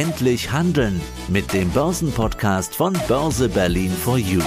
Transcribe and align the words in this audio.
Endlich 0.00 0.50
handeln 0.50 0.98
mit 1.28 1.52
dem 1.52 1.68
Börsenpodcast 1.72 2.74
von 2.74 2.96
Börse 3.06 3.50
Berlin 3.50 3.90
for 3.90 4.16
You. 4.16 4.40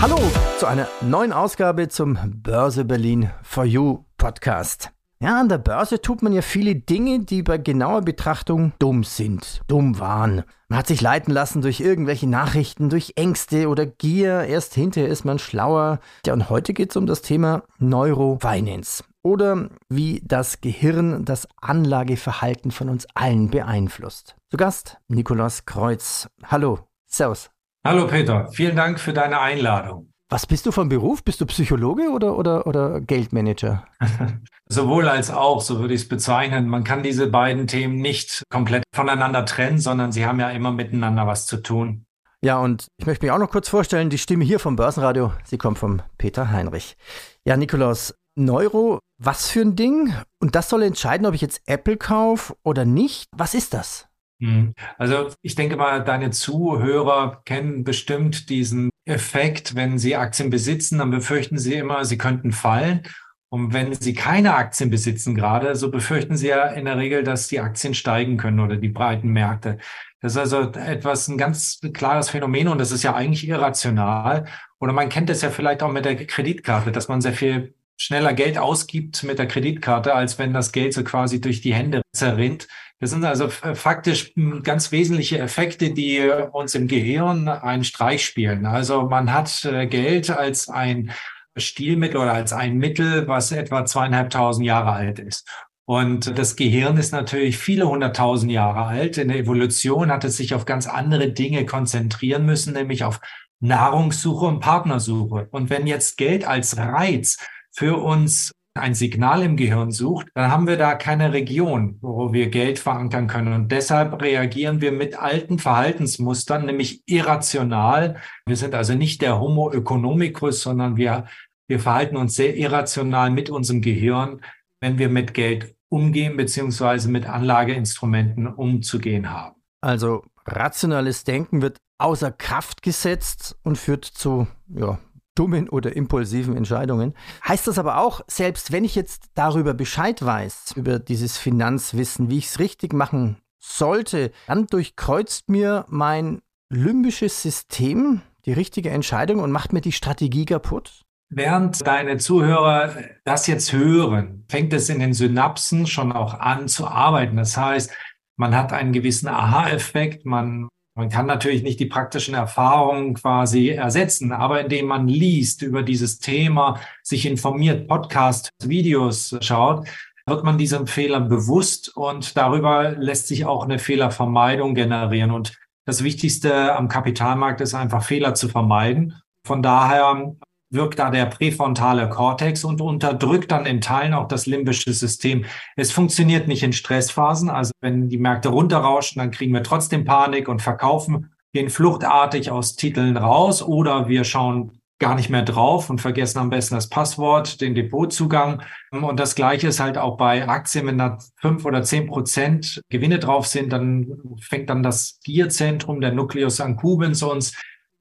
Hallo 0.00 0.16
zu 0.60 0.66
einer 0.66 0.86
neuen 1.00 1.32
Ausgabe 1.32 1.88
zum 1.88 2.16
Börse 2.36 2.84
Berlin 2.84 3.30
for 3.42 3.64
You 3.64 4.04
Podcast. 4.16 4.92
Ja, 5.18 5.40
an 5.40 5.48
der 5.48 5.58
Börse 5.58 6.00
tut 6.00 6.22
man 6.22 6.32
ja 6.32 6.42
viele 6.42 6.76
Dinge, 6.76 7.18
die 7.18 7.42
bei 7.42 7.58
genauer 7.58 8.02
Betrachtung 8.02 8.72
dumm 8.78 9.02
sind, 9.02 9.62
dumm 9.66 9.98
waren. 9.98 10.44
Man 10.68 10.78
hat 10.78 10.86
sich 10.86 11.00
leiten 11.00 11.34
lassen 11.34 11.62
durch 11.62 11.80
irgendwelche 11.80 12.28
Nachrichten, 12.28 12.90
durch 12.90 13.14
Ängste 13.16 13.68
oder 13.68 13.86
Gier. 13.86 14.42
Erst 14.42 14.74
hinterher 14.74 15.08
ist 15.08 15.24
man 15.24 15.40
schlauer. 15.40 15.98
Ja, 16.24 16.32
und 16.32 16.48
heute 16.48 16.74
geht 16.74 16.90
es 16.90 16.96
um 16.96 17.06
das 17.06 17.22
Thema 17.22 17.64
Neurofinance. 17.80 19.02
Oder 19.26 19.70
wie 19.88 20.22
das 20.24 20.60
Gehirn 20.60 21.24
das 21.24 21.48
Anlageverhalten 21.60 22.70
von 22.70 22.88
uns 22.88 23.08
allen 23.16 23.50
beeinflusst. 23.50 24.36
Zu 24.52 24.56
Gast 24.56 24.98
Nikolaus 25.08 25.64
Kreuz. 25.66 26.28
Hallo, 26.44 26.86
Servus. 27.06 27.50
Hallo 27.84 28.06
Peter, 28.06 28.46
vielen 28.52 28.76
Dank 28.76 29.00
für 29.00 29.12
deine 29.12 29.40
Einladung. 29.40 30.12
Was 30.28 30.46
bist 30.46 30.64
du 30.64 30.70
vom 30.70 30.88
Beruf? 30.88 31.24
Bist 31.24 31.40
du 31.40 31.46
Psychologe 31.46 32.10
oder, 32.10 32.38
oder, 32.38 32.68
oder 32.68 33.00
Geldmanager? 33.00 33.84
Sowohl 34.68 35.08
als 35.08 35.32
auch, 35.32 35.60
so 35.60 35.80
würde 35.80 35.94
ich 35.94 36.02
es 36.02 36.08
bezeichnen. 36.08 36.68
Man 36.68 36.84
kann 36.84 37.02
diese 37.02 37.26
beiden 37.26 37.66
Themen 37.66 37.96
nicht 37.96 38.44
komplett 38.48 38.84
voneinander 38.94 39.44
trennen, 39.44 39.80
sondern 39.80 40.12
sie 40.12 40.24
haben 40.24 40.38
ja 40.38 40.50
immer 40.50 40.70
miteinander 40.70 41.26
was 41.26 41.46
zu 41.46 41.56
tun. 41.56 42.06
Ja, 42.42 42.60
und 42.60 42.86
ich 42.96 43.06
möchte 43.06 43.26
mich 43.26 43.32
auch 43.32 43.40
noch 43.40 43.50
kurz 43.50 43.68
vorstellen, 43.68 44.08
die 44.08 44.18
Stimme 44.18 44.44
hier 44.44 44.60
vom 44.60 44.76
Börsenradio, 44.76 45.32
sie 45.42 45.58
kommt 45.58 45.80
vom 45.80 46.00
Peter 46.16 46.52
Heinrich. 46.52 46.96
Ja, 47.44 47.56
Nikolaus, 47.56 48.14
Neuro, 48.36 49.00
was 49.18 49.48
für 49.48 49.62
ein 49.62 49.76
Ding? 49.76 50.14
Und 50.38 50.54
das 50.54 50.68
soll 50.68 50.82
entscheiden, 50.82 51.26
ob 51.26 51.34
ich 51.34 51.40
jetzt 51.40 51.62
Apple 51.66 51.96
kaufe 51.96 52.54
oder 52.62 52.84
nicht. 52.84 53.26
Was 53.32 53.54
ist 53.54 53.74
das? 53.74 54.08
Hm. 54.40 54.74
Also 54.98 55.30
ich 55.40 55.54
denke 55.54 55.76
mal, 55.76 56.04
deine 56.04 56.30
Zuhörer 56.30 57.40
kennen 57.46 57.84
bestimmt 57.84 58.50
diesen 58.50 58.90
Effekt, 59.06 59.74
wenn 59.74 59.98
sie 59.98 60.16
Aktien 60.16 60.50
besitzen, 60.50 60.98
dann 60.98 61.10
befürchten 61.10 61.58
sie 61.58 61.74
immer, 61.74 62.04
sie 62.04 62.18
könnten 62.18 62.52
fallen. 62.52 63.02
Und 63.48 63.72
wenn 63.72 63.94
sie 63.94 64.12
keine 64.12 64.54
Aktien 64.54 64.90
besitzen 64.90 65.34
gerade, 65.34 65.76
so 65.76 65.90
befürchten 65.90 66.36
sie 66.36 66.48
ja 66.48 66.66
in 66.66 66.84
der 66.84 66.98
Regel, 66.98 67.22
dass 67.22 67.48
die 67.48 67.60
Aktien 67.60 67.94
steigen 67.94 68.36
können 68.36 68.60
oder 68.60 68.76
die 68.76 68.88
breiten 68.88 69.28
Märkte. 69.28 69.78
Das 70.20 70.32
ist 70.32 70.38
also 70.38 70.72
etwas, 70.72 71.28
ein 71.28 71.38
ganz 71.38 71.80
klares 71.94 72.28
Phänomen 72.30 72.68
und 72.68 72.78
das 72.78 72.90
ist 72.90 73.04
ja 73.04 73.14
eigentlich 73.14 73.48
irrational. 73.48 74.46
Oder 74.80 74.92
man 74.92 75.08
kennt 75.08 75.30
es 75.30 75.42
ja 75.42 75.50
vielleicht 75.50 75.82
auch 75.82 75.92
mit 75.92 76.04
der 76.04 76.26
Kreditkarte, 76.26 76.92
dass 76.92 77.08
man 77.08 77.20
sehr 77.20 77.32
viel 77.32 77.74
schneller 77.96 78.34
Geld 78.34 78.58
ausgibt 78.58 79.22
mit 79.22 79.38
der 79.38 79.48
Kreditkarte, 79.48 80.14
als 80.14 80.38
wenn 80.38 80.52
das 80.52 80.72
Geld 80.72 80.94
so 80.94 81.02
quasi 81.02 81.40
durch 81.40 81.60
die 81.60 81.74
Hände 81.74 82.02
zerrinnt. 82.12 82.68
Das 82.98 83.10
sind 83.10 83.24
also 83.24 83.48
faktisch 83.48 84.32
hm, 84.34 84.62
ganz 84.62 84.92
wesentliche 84.92 85.38
Effekte, 85.38 85.92
die 85.92 86.20
uns 86.52 86.74
im 86.74 86.88
Gehirn 86.88 87.48
einen 87.48 87.84
Streich 87.84 88.24
spielen. 88.24 88.66
Also 88.66 89.02
man 89.02 89.32
hat 89.32 89.64
äh, 89.64 89.86
Geld 89.86 90.30
als 90.30 90.68
ein 90.68 91.12
Stilmittel 91.56 92.18
oder 92.18 92.34
als 92.34 92.52
ein 92.52 92.76
Mittel, 92.76 93.28
was 93.28 93.52
etwa 93.52 93.84
zweieinhalbtausend 93.84 94.66
Jahre 94.66 94.92
alt 94.92 95.18
ist. 95.18 95.46
Und 95.86 96.36
das 96.36 96.56
Gehirn 96.56 96.96
ist 96.96 97.12
natürlich 97.12 97.58
viele 97.58 97.88
hunderttausend 97.88 98.50
Jahre 98.50 98.86
alt. 98.86 99.18
In 99.18 99.28
der 99.28 99.38
Evolution 99.38 100.10
hat 100.10 100.24
es 100.24 100.36
sich 100.36 100.52
auf 100.52 100.64
ganz 100.64 100.86
andere 100.86 101.30
Dinge 101.30 101.64
konzentrieren 101.64 102.44
müssen, 102.44 102.72
nämlich 102.72 103.04
auf 103.04 103.20
Nahrungssuche 103.60 104.46
und 104.46 104.60
Partnersuche. 104.60 105.48
Und 105.50 105.70
wenn 105.70 105.86
jetzt 105.86 106.16
Geld 106.18 106.44
als 106.44 106.76
Reiz 106.76 107.38
für 107.76 107.96
uns 107.96 108.52
ein 108.74 108.94
Signal 108.94 109.42
im 109.42 109.56
Gehirn 109.56 109.90
sucht, 109.90 110.28
dann 110.34 110.50
haben 110.50 110.66
wir 110.66 110.76
da 110.76 110.94
keine 110.94 111.32
Region, 111.32 111.98
wo 112.00 112.32
wir 112.32 112.48
Geld 112.48 112.78
verankern 112.78 113.26
können. 113.26 113.52
Und 113.52 113.72
deshalb 113.72 114.20
reagieren 114.20 114.80
wir 114.80 114.92
mit 114.92 115.18
alten 115.18 115.58
Verhaltensmustern, 115.58 116.66
nämlich 116.66 117.02
irrational. 117.06 118.16
Wir 118.46 118.56
sind 118.56 118.74
also 118.74 118.94
nicht 118.94 119.22
der 119.22 119.40
Homo 119.40 119.72
economicus, 119.72 120.60
sondern 120.60 120.96
wir, 120.96 121.26
wir 121.68 121.80
verhalten 121.80 122.16
uns 122.16 122.34
sehr 122.34 122.56
irrational 122.56 123.30
mit 123.30 123.50
unserem 123.50 123.80
Gehirn, 123.80 124.42
wenn 124.80 124.98
wir 124.98 125.08
mit 125.08 125.34
Geld 125.34 125.74
umgehen, 125.88 126.36
beziehungsweise 126.36 127.10
mit 127.10 127.26
Anlageinstrumenten 127.26 128.46
umzugehen 128.46 129.30
haben. 129.30 129.56
Also 129.80 130.22
rationales 130.46 131.24
Denken 131.24 131.62
wird 131.62 131.78
außer 131.98 132.30
Kraft 132.30 132.82
gesetzt 132.82 133.56
und 133.62 133.78
führt 133.78 134.04
zu 134.04 134.46
ja, 134.68 134.98
dummen 135.36 135.68
oder 135.68 135.94
impulsiven 135.94 136.56
Entscheidungen. 136.56 137.14
Heißt 137.46 137.68
das 137.68 137.78
aber 137.78 137.98
auch, 137.98 138.22
selbst 138.26 138.72
wenn 138.72 138.84
ich 138.84 138.94
jetzt 138.96 139.26
darüber 139.34 139.74
Bescheid 139.74 140.24
weiß, 140.24 140.72
über 140.76 140.98
dieses 140.98 141.38
Finanzwissen, 141.38 142.30
wie 142.30 142.38
ich 142.38 142.46
es 142.46 142.58
richtig 142.58 142.92
machen 142.92 143.36
sollte, 143.60 144.32
dann 144.46 144.66
durchkreuzt 144.66 145.48
mir 145.48 145.84
mein 145.88 146.42
limbisches 146.68 147.42
System 147.42 148.22
die 148.44 148.52
richtige 148.52 148.90
Entscheidung 148.90 149.40
und 149.40 149.52
macht 149.52 149.72
mir 149.72 149.80
die 149.80 149.92
Strategie 149.92 150.44
kaputt? 150.44 151.02
Während 151.28 151.84
deine 151.84 152.18
Zuhörer 152.18 152.94
das 153.24 153.48
jetzt 153.48 153.72
hören, 153.72 154.44
fängt 154.48 154.72
es 154.72 154.88
in 154.88 155.00
den 155.00 155.12
Synapsen 155.12 155.86
schon 155.88 156.12
auch 156.12 156.34
an 156.34 156.68
zu 156.68 156.86
arbeiten. 156.86 157.36
Das 157.36 157.56
heißt, 157.56 157.92
man 158.36 158.54
hat 158.54 158.72
einen 158.72 158.92
gewissen 158.92 159.28
Aha-Effekt, 159.28 160.24
man 160.24 160.68
man 160.96 161.10
kann 161.10 161.26
natürlich 161.26 161.62
nicht 161.62 161.78
die 161.78 161.86
praktischen 161.86 162.34
Erfahrungen 162.34 163.14
quasi 163.14 163.68
ersetzen, 163.68 164.32
aber 164.32 164.62
indem 164.62 164.86
man 164.86 165.08
liest 165.08 165.60
über 165.60 165.82
dieses 165.82 166.18
Thema, 166.18 166.80
sich 167.02 167.26
informiert, 167.26 167.86
Podcast, 167.86 168.48
Videos 168.64 169.36
schaut, 169.42 169.86
wird 170.26 170.42
man 170.42 170.56
diesem 170.56 170.86
Fehler 170.86 171.20
bewusst 171.20 171.94
und 171.94 172.36
darüber 172.36 172.92
lässt 172.92 173.28
sich 173.28 173.44
auch 173.44 173.64
eine 173.64 173.78
Fehlervermeidung 173.78 174.74
generieren. 174.74 175.32
Und 175.32 175.58
das 175.84 176.02
Wichtigste 176.02 176.74
am 176.74 176.88
Kapitalmarkt 176.88 177.60
ist 177.60 177.74
einfach 177.74 178.02
Fehler 178.02 178.34
zu 178.34 178.48
vermeiden. 178.48 179.20
Von 179.46 179.62
daher 179.62 180.34
wirkt 180.70 180.98
da 180.98 181.10
der 181.10 181.26
präfrontale 181.26 182.08
Kortex 182.08 182.64
und 182.64 182.80
unterdrückt 182.80 183.50
dann 183.50 183.66
in 183.66 183.80
Teilen 183.80 184.14
auch 184.14 184.28
das 184.28 184.46
limbische 184.46 184.92
System. 184.92 185.44
Es 185.76 185.92
funktioniert 185.92 186.48
nicht 186.48 186.62
in 186.62 186.72
Stressphasen. 186.72 187.48
Also 187.48 187.72
wenn 187.80 188.08
die 188.08 188.18
Märkte 188.18 188.48
runterrauschen, 188.48 189.20
dann 189.20 189.30
kriegen 189.30 189.52
wir 189.52 189.62
trotzdem 189.62 190.04
Panik 190.04 190.48
und 190.48 190.62
verkaufen, 190.62 191.30
gehen 191.52 191.70
fluchtartig 191.70 192.50
aus 192.50 192.76
Titeln 192.76 193.16
raus 193.16 193.62
oder 193.62 194.08
wir 194.08 194.24
schauen 194.24 194.80
gar 194.98 195.14
nicht 195.14 195.28
mehr 195.28 195.42
drauf 195.42 195.90
und 195.90 196.00
vergessen 196.00 196.38
am 196.38 196.48
besten 196.48 196.74
das 196.74 196.88
Passwort, 196.88 197.60
den 197.60 197.74
Depotzugang. 197.74 198.62
Und 198.90 199.20
das 199.20 199.34
Gleiche 199.34 199.68
ist 199.68 199.78
halt 199.78 199.98
auch 199.98 200.16
bei 200.16 200.48
Aktien, 200.48 200.86
wenn 200.86 200.96
da 200.98 201.18
fünf 201.36 201.66
oder 201.66 201.82
zehn 201.82 202.06
Prozent 202.06 202.80
Gewinne 202.88 203.18
drauf 203.18 203.46
sind, 203.46 203.72
dann 203.72 204.06
fängt 204.40 204.70
dann 204.70 204.82
das 204.82 205.20
Gierzentrum, 205.22 206.00
der 206.00 206.12
Nucleus 206.12 206.60
accumbens 206.60 207.22
uns 207.22 207.52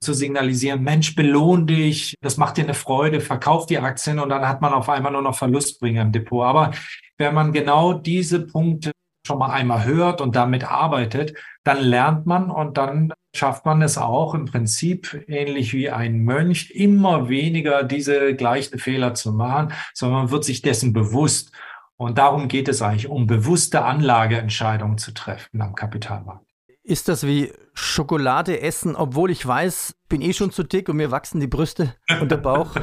zu 0.02 0.14
signalisieren, 0.14 0.84
Mensch, 0.84 1.16
belohn 1.16 1.68
dich, 1.68 2.16
das 2.22 2.38
macht 2.38 2.58
dir 2.58 2.64
eine 2.64 2.74
Freude, 2.74 3.22
verkauf 3.22 3.66
die 3.66 3.80
Aktien 3.80 4.20
und 4.20 4.30
dann 4.30 4.48
hat 4.48 4.62
man 4.62 4.74
auf 4.74 4.90
einmal 4.90 5.12
nur 5.12 5.22
noch 5.22 5.36
Verlustbringer 5.36 6.02
im 6.02 6.12
Depot. 6.12 6.46
Aber 6.46 6.72
wenn 7.18 7.34
man 7.34 7.54
genau 7.54 7.94
diese 7.94 8.46
Punkte 8.46 8.92
schon 9.26 9.40
mal 9.40 9.52
einmal 9.52 9.86
hört 9.86 10.22
und 10.22 10.36
damit 10.36 10.64
arbeitet, 10.70 11.36
dann 11.64 11.82
lernt 11.82 12.26
man 12.26 12.52
und 12.52 12.78
dann 12.78 13.12
schafft 13.36 13.66
man 13.66 13.82
es 13.82 13.98
auch 13.98 14.34
im 14.34 14.46
Prinzip 14.46 15.26
ähnlich 15.28 15.74
wie 15.74 15.90
ein 15.90 16.20
Mönch 16.20 16.72
immer 16.72 17.28
weniger 17.28 17.84
diese 17.84 18.36
gleichen 18.36 18.80
Fehler 18.80 19.14
zu 19.14 19.34
machen, 19.34 19.74
sondern 19.94 20.22
man 20.22 20.32
wird 20.32 20.46
sich 20.46 20.62
dessen 20.62 20.94
bewusst. 20.94 21.52
Und 21.98 22.18
darum 22.18 22.48
geht 22.48 22.68
es 22.68 22.82
eigentlich, 22.82 23.08
um 23.08 23.26
bewusste 23.26 23.84
Anlageentscheidungen 23.84 24.98
zu 24.98 25.14
treffen 25.14 25.62
am 25.62 25.76
Kapitalmarkt. 25.76 26.45
Ist 26.88 27.08
das 27.10 27.26
wie 27.26 27.52
Schokolade 27.74 28.62
essen, 28.62 28.96
obwohl 28.96 29.32
ich 29.32 29.46
weiß, 29.46 29.96
bin 30.08 30.22
eh 30.22 30.34
schon 30.34 30.52
zu 30.52 30.62
dick 30.62 30.88
und 30.88 30.98
mir 30.98 31.10
wachsen 31.10 31.40
die 31.40 31.48
Brüste 31.48 31.96
und 32.22 32.30
der 32.30 32.38
Bauch? 32.38 32.76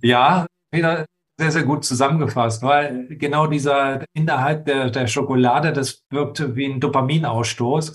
ja, 0.00 0.46
Peter, 0.70 1.04
sehr, 1.38 1.50
sehr 1.50 1.62
gut 1.64 1.84
zusammengefasst, 1.84 2.62
weil 2.62 3.08
genau 3.10 3.48
dieser 3.48 4.02
Inhalt 4.14 4.66
der, 4.66 4.88
der 4.88 5.06
Schokolade, 5.08 5.74
das 5.74 6.04
wirkt 6.10 6.56
wie 6.56 6.64
ein 6.64 6.80
Dopaminausstoß. 6.80 7.94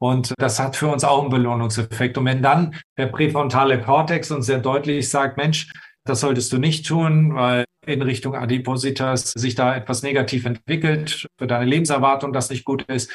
Und 0.00 0.34
das 0.36 0.60
hat 0.60 0.76
für 0.76 0.88
uns 0.88 1.02
auch 1.02 1.22
einen 1.22 1.30
Belohnungseffekt. 1.30 2.18
Und 2.18 2.26
wenn 2.26 2.42
dann 2.42 2.76
der 2.98 3.06
präfrontale 3.06 3.80
Kortex 3.80 4.30
uns 4.30 4.46
sehr 4.46 4.58
deutlich 4.58 5.08
sagt, 5.08 5.38
Mensch, 5.38 5.72
das 6.04 6.20
solltest 6.20 6.52
du 6.52 6.58
nicht 6.58 6.86
tun, 6.86 7.34
weil 7.34 7.64
in 7.86 8.02
Richtung 8.02 8.34
Adipositas 8.34 9.32
sich 9.32 9.54
da 9.54 9.74
etwas 9.74 10.02
negativ 10.02 10.44
entwickelt, 10.44 11.26
für 11.38 11.46
deine 11.46 11.64
Lebenserwartung 11.64 12.34
das 12.34 12.50
nicht 12.50 12.64
gut 12.64 12.82
ist, 12.82 13.10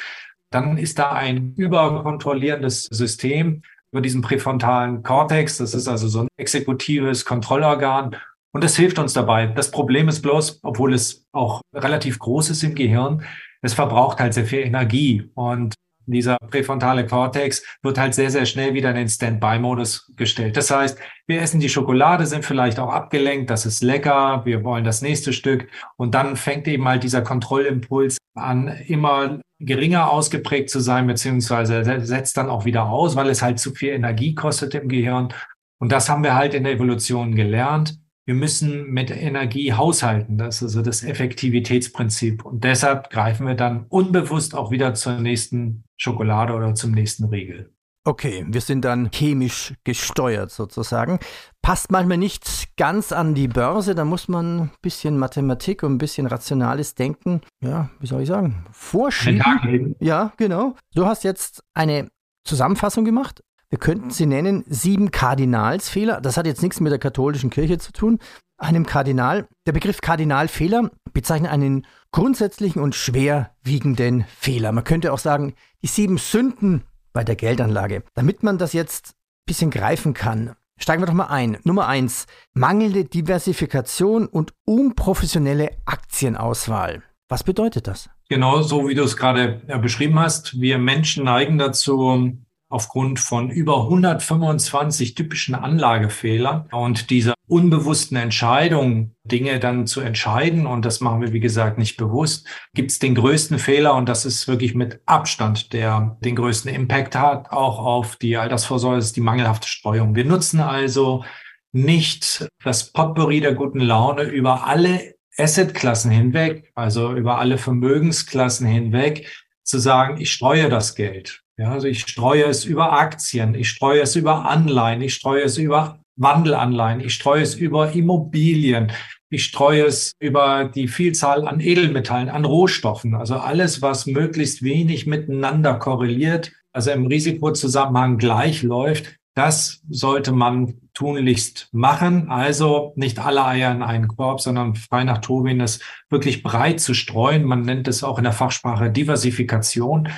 dann 0.50 0.78
ist 0.78 0.98
da 0.98 1.12
ein 1.12 1.54
überkontrollierendes 1.56 2.84
System 2.84 3.62
über 3.92 4.00
diesen 4.00 4.22
präfrontalen 4.22 5.02
Kortex. 5.02 5.58
Das 5.58 5.74
ist 5.74 5.88
also 5.88 6.08
so 6.08 6.22
ein 6.22 6.28
exekutives 6.36 7.24
Kontrollorgan. 7.24 8.16
Und 8.52 8.64
das 8.64 8.76
hilft 8.76 8.98
uns 8.98 9.12
dabei. 9.12 9.48
Das 9.48 9.70
Problem 9.70 10.08
ist 10.08 10.22
bloß, 10.22 10.60
obwohl 10.62 10.94
es 10.94 11.26
auch 11.32 11.60
relativ 11.74 12.18
groß 12.18 12.50
ist 12.50 12.62
im 12.62 12.74
Gehirn, 12.74 13.24
es 13.62 13.74
verbraucht 13.74 14.20
halt 14.20 14.34
sehr 14.34 14.46
viel 14.46 14.60
Energie. 14.60 15.30
Und 15.34 15.74
dieser 16.06 16.36
präfrontale 16.38 17.06
Cortex 17.06 17.62
wird 17.82 17.98
halt 17.98 18.14
sehr, 18.14 18.30
sehr 18.30 18.46
schnell 18.46 18.74
wieder 18.74 18.90
in 18.90 18.96
den 18.96 19.08
Standby-Modus 19.08 20.12
gestellt. 20.16 20.56
Das 20.56 20.70
heißt, 20.70 20.98
wir 21.26 21.40
essen 21.40 21.60
die 21.60 21.68
Schokolade, 21.68 22.26
sind 22.26 22.44
vielleicht 22.44 22.78
auch 22.78 22.90
abgelenkt, 22.92 23.50
das 23.50 23.66
ist 23.66 23.82
lecker, 23.82 24.42
wir 24.44 24.64
wollen 24.64 24.84
das 24.84 25.02
nächste 25.02 25.32
Stück 25.32 25.68
und 25.96 26.14
dann 26.14 26.36
fängt 26.36 26.68
eben 26.68 26.86
halt 26.86 27.02
dieser 27.02 27.22
Kontrollimpuls 27.22 28.18
an, 28.34 28.68
immer 28.86 29.40
geringer 29.60 30.10
ausgeprägt 30.10 30.70
zu 30.70 30.80
sein, 30.80 31.06
beziehungsweise 31.06 32.00
setzt 32.04 32.36
dann 32.36 32.50
auch 32.50 32.64
wieder 32.64 32.86
aus, 32.86 33.16
weil 33.16 33.28
es 33.28 33.42
halt 33.42 33.58
zu 33.58 33.72
viel 33.72 33.90
Energie 33.90 34.34
kostet 34.34 34.74
im 34.74 34.88
Gehirn. 34.88 35.32
Und 35.78 35.92
das 35.92 36.08
haben 36.08 36.22
wir 36.22 36.34
halt 36.34 36.54
in 36.54 36.64
der 36.64 36.72
Evolution 36.72 37.34
gelernt. 37.34 37.98
Wir 38.26 38.34
müssen 38.34 38.90
mit 38.90 39.10
Energie 39.10 39.72
haushalten. 39.74 40.38
Das 40.38 40.56
ist 40.56 40.62
also 40.62 40.82
das 40.82 41.02
Effektivitätsprinzip. 41.02 42.44
Und 42.44 42.64
deshalb 42.64 43.10
greifen 43.10 43.46
wir 43.46 43.54
dann 43.54 43.86
unbewusst 43.88 44.54
auch 44.54 44.70
wieder 44.70 44.94
zur 44.94 45.18
nächsten 45.18 45.84
Schokolade 45.96 46.54
oder 46.54 46.74
zum 46.74 46.92
nächsten 46.92 47.24
Riegel. 47.26 47.70
Okay, 48.06 48.44
wir 48.48 48.60
sind 48.60 48.84
dann 48.84 49.10
chemisch 49.10 49.72
gesteuert 49.82 50.50
sozusagen. 50.50 51.18
Passt 51.62 51.90
manchmal 51.90 52.18
nicht 52.18 52.76
ganz 52.76 53.12
an 53.12 53.34
die 53.34 53.48
Börse, 53.48 53.94
da 53.94 54.04
muss 54.04 54.28
man 54.28 54.60
ein 54.60 54.70
bisschen 54.82 55.16
Mathematik 55.16 55.82
und 55.82 55.94
ein 55.94 55.98
bisschen 55.98 56.26
rationales 56.26 56.94
Denken, 56.94 57.40
ja, 57.62 57.88
wie 58.00 58.06
soll 58.06 58.20
ich 58.20 58.28
sagen, 58.28 58.66
vorschieben. 58.72 59.96
Ja, 60.00 60.34
genau. 60.36 60.76
Du 60.94 61.06
hast 61.06 61.24
jetzt 61.24 61.62
eine 61.72 62.08
Zusammenfassung 62.46 63.06
gemacht. 63.06 63.42
Wir 63.74 63.80
könnten 63.80 64.10
sie 64.10 64.26
nennen 64.26 64.62
sieben 64.68 65.10
Kardinalsfehler. 65.10 66.20
Das 66.20 66.36
hat 66.36 66.46
jetzt 66.46 66.62
nichts 66.62 66.78
mit 66.78 66.92
der 66.92 67.00
katholischen 67.00 67.50
Kirche 67.50 67.76
zu 67.76 67.90
tun. 67.90 68.20
Einem 68.56 68.86
Kardinal, 68.86 69.48
der 69.66 69.72
Begriff 69.72 70.00
Kardinalfehler 70.00 70.92
bezeichnet 71.12 71.50
einen 71.50 71.84
grundsätzlichen 72.12 72.80
und 72.80 72.94
schwerwiegenden 72.94 74.26
Fehler. 74.28 74.70
Man 74.70 74.84
könnte 74.84 75.12
auch 75.12 75.18
sagen, 75.18 75.54
die 75.82 75.88
sieben 75.88 76.18
Sünden 76.18 76.84
bei 77.12 77.24
der 77.24 77.34
Geldanlage. 77.34 78.04
Damit 78.14 78.44
man 78.44 78.58
das 78.58 78.74
jetzt 78.74 79.08
ein 79.08 79.46
bisschen 79.46 79.70
greifen 79.72 80.14
kann, 80.14 80.54
steigen 80.76 81.02
wir 81.02 81.06
doch 81.06 81.12
mal 81.12 81.26
ein. 81.26 81.58
Nummer 81.64 81.88
eins, 81.88 82.28
mangelnde 82.52 83.04
Diversifikation 83.04 84.28
und 84.28 84.52
unprofessionelle 84.66 85.70
Aktienauswahl. 85.84 87.02
Was 87.28 87.42
bedeutet 87.42 87.88
das? 87.88 88.08
Genau 88.28 88.62
so, 88.62 88.88
wie 88.88 88.94
du 88.94 89.02
es 89.02 89.16
gerade 89.16 89.62
beschrieben 89.82 90.20
hast. 90.20 90.60
Wir 90.60 90.78
Menschen 90.78 91.24
neigen 91.24 91.58
dazu, 91.58 92.36
aufgrund 92.74 93.20
von 93.20 93.50
über 93.50 93.82
125 93.82 95.14
typischen 95.14 95.54
Anlagefehlern 95.54 96.68
und 96.72 97.08
dieser 97.10 97.34
unbewussten 97.46 98.16
Entscheidung, 98.16 99.14
Dinge 99.22 99.60
dann 99.60 99.86
zu 99.86 100.00
entscheiden, 100.00 100.66
und 100.66 100.84
das 100.84 101.00
machen 101.00 101.20
wir, 101.20 101.32
wie 101.32 101.40
gesagt, 101.40 101.78
nicht 101.78 101.96
bewusst, 101.96 102.48
gibt 102.74 102.90
es 102.90 102.98
den 102.98 103.14
größten 103.14 103.60
Fehler, 103.60 103.94
und 103.94 104.08
das 104.08 104.24
ist 104.24 104.48
wirklich 104.48 104.74
mit 104.74 105.00
Abstand, 105.06 105.72
der 105.72 106.16
den 106.24 106.34
größten 106.34 106.74
Impact 106.74 107.14
hat, 107.14 107.52
auch 107.52 107.78
auf 107.78 108.16
die 108.16 108.36
Altersvorsorge, 108.36 108.98
ist 108.98 109.14
die 109.14 109.20
mangelhafte 109.20 109.68
Streuung. 109.68 110.16
Wir 110.16 110.24
nutzen 110.24 110.60
also 110.60 111.24
nicht 111.70 112.48
das 112.64 112.92
Potpourri 112.92 113.40
der 113.40 113.54
guten 113.54 113.80
Laune 113.80 114.22
über 114.22 114.66
alle 114.66 115.14
Assetklassen 115.38 116.10
hinweg, 116.10 116.72
also 116.74 117.14
über 117.14 117.38
alle 117.38 117.56
Vermögensklassen 117.56 118.66
hinweg, 118.66 119.30
zu 119.62 119.78
sagen, 119.78 120.20
ich 120.20 120.32
streue 120.32 120.68
das 120.68 120.96
Geld. 120.96 121.43
Ja, 121.56 121.70
also 121.70 121.86
ich 121.86 122.00
streue 122.00 122.44
es 122.44 122.64
über 122.64 122.92
Aktien, 122.92 123.54
ich 123.54 123.68
streue 123.68 124.00
es 124.00 124.16
über 124.16 124.48
Anleihen, 124.48 125.00
ich 125.02 125.14
streue 125.14 125.42
es 125.42 125.56
über 125.56 126.00
Wandelanleihen, 126.16 127.00
ich 127.00 127.14
streue 127.14 127.42
es 127.42 127.54
über 127.54 127.92
Immobilien, 127.92 128.90
ich 129.30 129.44
streue 129.44 129.84
es 129.84 130.12
über 130.18 130.64
die 130.64 130.88
Vielzahl 130.88 131.46
an 131.46 131.60
Edelmetallen, 131.60 132.28
an 132.28 132.44
Rohstoffen, 132.44 133.14
also 133.14 133.36
alles, 133.36 133.82
was 133.82 134.06
möglichst 134.06 134.62
wenig 134.62 135.06
miteinander 135.06 135.74
korreliert, 135.74 136.50
also 136.72 136.90
im 136.90 137.06
Risikozusammenhang 137.06 138.18
gleich 138.18 138.64
läuft, 138.64 139.16
das 139.34 139.82
sollte 139.88 140.32
man 140.32 140.74
tunlichst 140.94 141.68
machen. 141.72 142.30
Also 142.30 142.92
nicht 142.96 143.18
alle 143.18 143.44
Eier 143.44 143.72
in 143.72 143.82
einen 143.82 144.06
Korb, 144.06 144.40
sondern 144.40 144.76
frei 144.76 145.02
nach 145.02 145.18
Tobin 145.18 145.60
es 145.60 145.80
wirklich 146.08 146.44
breit 146.44 146.80
zu 146.80 146.94
streuen. 146.94 147.42
Man 147.44 147.62
nennt 147.62 147.88
es 147.88 148.04
auch 148.04 148.18
in 148.18 148.24
der 148.24 148.32
Fachsprache 148.32 148.90
Diversifikation. 148.90 150.08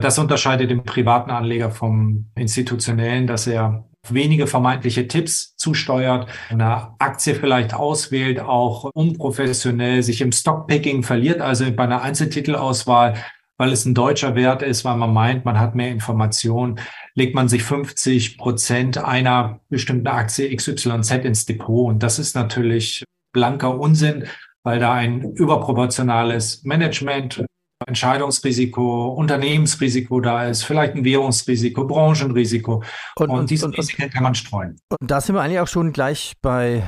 Das 0.00 0.18
unterscheidet 0.18 0.70
den 0.70 0.82
privaten 0.82 1.30
Anleger 1.30 1.70
vom 1.70 2.30
institutionellen, 2.34 3.26
dass 3.26 3.46
er 3.46 3.84
wenige 4.08 4.46
vermeintliche 4.46 5.06
Tipps 5.06 5.54
zusteuert, 5.56 6.26
eine 6.48 6.94
Aktie 6.98 7.34
vielleicht 7.34 7.74
auswählt, 7.74 8.40
auch 8.40 8.84
unprofessionell 8.94 10.02
sich 10.02 10.22
im 10.22 10.32
Stockpicking 10.32 11.02
verliert, 11.02 11.42
also 11.42 11.70
bei 11.70 11.84
einer 11.84 12.00
Einzeltitelauswahl, 12.00 13.16
weil 13.58 13.72
es 13.72 13.84
ein 13.84 13.94
deutscher 13.94 14.34
Wert 14.36 14.62
ist, 14.62 14.86
weil 14.86 14.96
man 14.96 15.12
meint, 15.12 15.44
man 15.44 15.60
hat 15.60 15.74
mehr 15.74 15.90
Informationen, 15.90 16.80
legt 17.14 17.34
man 17.34 17.48
sich 17.48 17.62
50 17.62 18.38
Prozent 18.38 18.96
einer 18.96 19.60
bestimmten 19.68 20.06
Aktie 20.06 20.56
XYZ 20.56 21.10
ins 21.24 21.44
Depot. 21.44 21.88
Und 21.88 22.02
das 22.02 22.18
ist 22.18 22.34
natürlich 22.34 23.04
blanker 23.34 23.78
Unsinn, 23.78 24.24
weil 24.62 24.78
da 24.78 24.94
ein 24.94 25.32
überproportionales 25.34 26.64
Management 26.64 27.44
Entscheidungsrisiko, 27.86 29.08
Unternehmensrisiko 29.08 30.20
da 30.20 30.46
ist, 30.46 30.64
vielleicht 30.64 30.94
ein 30.94 31.04
Währungsrisiko, 31.04 31.86
Branchenrisiko. 31.86 32.82
Und, 33.16 33.30
und 33.30 33.50
diese 33.50 33.66
und, 33.66 33.78
Risiken 33.78 34.10
kann 34.10 34.22
man 34.22 34.34
streuen. 34.34 34.76
Und 34.88 35.10
da 35.10 35.20
sind 35.20 35.34
wir 35.34 35.42
eigentlich 35.42 35.60
auch 35.60 35.68
schon 35.68 35.92
gleich 35.92 36.34
bei 36.42 36.82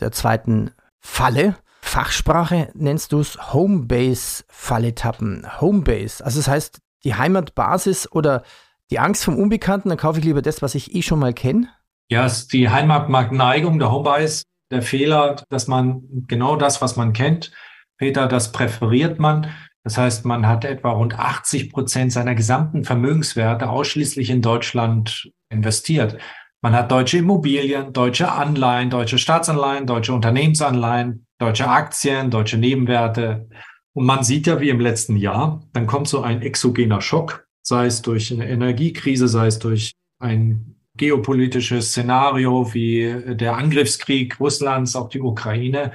der 0.00 0.12
zweiten 0.12 0.70
Falle. 1.00 1.56
Fachsprache 1.82 2.70
nennst 2.74 3.12
du 3.12 3.20
es 3.20 3.52
Homebase-Falle-Tappen. 3.52 5.60
Homebase, 5.60 6.24
also 6.24 6.38
das 6.38 6.48
heißt 6.48 6.80
die 7.04 7.14
Heimatbasis 7.14 8.10
oder 8.10 8.42
die 8.90 8.98
Angst 8.98 9.24
vom 9.24 9.38
Unbekannten, 9.38 9.90
dann 9.90 9.98
kaufe 9.98 10.18
ich 10.18 10.24
lieber 10.24 10.42
das, 10.42 10.62
was 10.62 10.74
ich 10.74 10.94
eh 10.94 11.02
schon 11.02 11.18
mal 11.18 11.34
kenne. 11.34 11.68
Ja, 12.10 12.24
es 12.24 12.38
ist 12.38 12.52
die 12.52 12.70
Heimatmarktneigung, 12.70 13.78
der 13.78 13.92
Homebase, 13.92 14.44
der 14.70 14.82
Fehler, 14.82 15.36
dass 15.50 15.66
man 15.66 16.02
genau 16.26 16.56
das, 16.56 16.80
was 16.80 16.96
man 16.96 17.12
kennt, 17.12 17.52
Peter, 17.98 18.26
das 18.26 18.52
präferiert 18.52 19.18
man. 19.18 19.52
Das 19.84 19.96
heißt, 19.96 20.24
man 20.24 20.46
hat 20.46 20.64
etwa 20.64 20.90
rund 20.90 21.18
80 21.18 21.72
Prozent 21.72 22.12
seiner 22.12 22.34
gesamten 22.34 22.84
Vermögenswerte 22.84 23.70
ausschließlich 23.70 24.30
in 24.30 24.42
Deutschland 24.42 25.30
investiert. 25.50 26.18
Man 26.60 26.74
hat 26.74 26.90
deutsche 26.90 27.18
Immobilien, 27.18 27.92
deutsche 27.92 28.32
Anleihen, 28.32 28.90
deutsche 28.90 29.18
Staatsanleihen, 29.18 29.86
deutsche 29.86 30.12
Unternehmensanleihen, 30.12 31.26
deutsche 31.38 31.68
Aktien, 31.68 32.30
deutsche 32.30 32.58
Nebenwerte. 32.58 33.48
Und 33.94 34.06
man 34.06 34.24
sieht 34.24 34.46
ja, 34.46 34.60
wie 34.60 34.68
im 34.68 34.80
letzten 34.80 35.16
Jahr, 35.16 35.60
dann 35.72 35.86
kommt 35.86 36.08
so 36.08 36.22
ein 36.22 36.42
exogener 36.42 37.00
Schock, 37.00 37.46
sei 37.62 37.86
es 37.86 38.02
durch 38.02 38.32
eine 38.32 38.48
Energiekrise, 38.48 39.28
sei 39.28 39.46
es 39.46 39.58
durch 39.58 39.92
ein 40.18 40.74
geopolitisches 40.96 41.90
Szenario 41.90 42.74
wie 42.74 43.36
der 43.36 43.56
Angriffskrieg 43.56 44.40
Russlands 44.40 44.96
auf 44.96 45.08
die 45.08 45.20
Ukraine. 45.20 45.92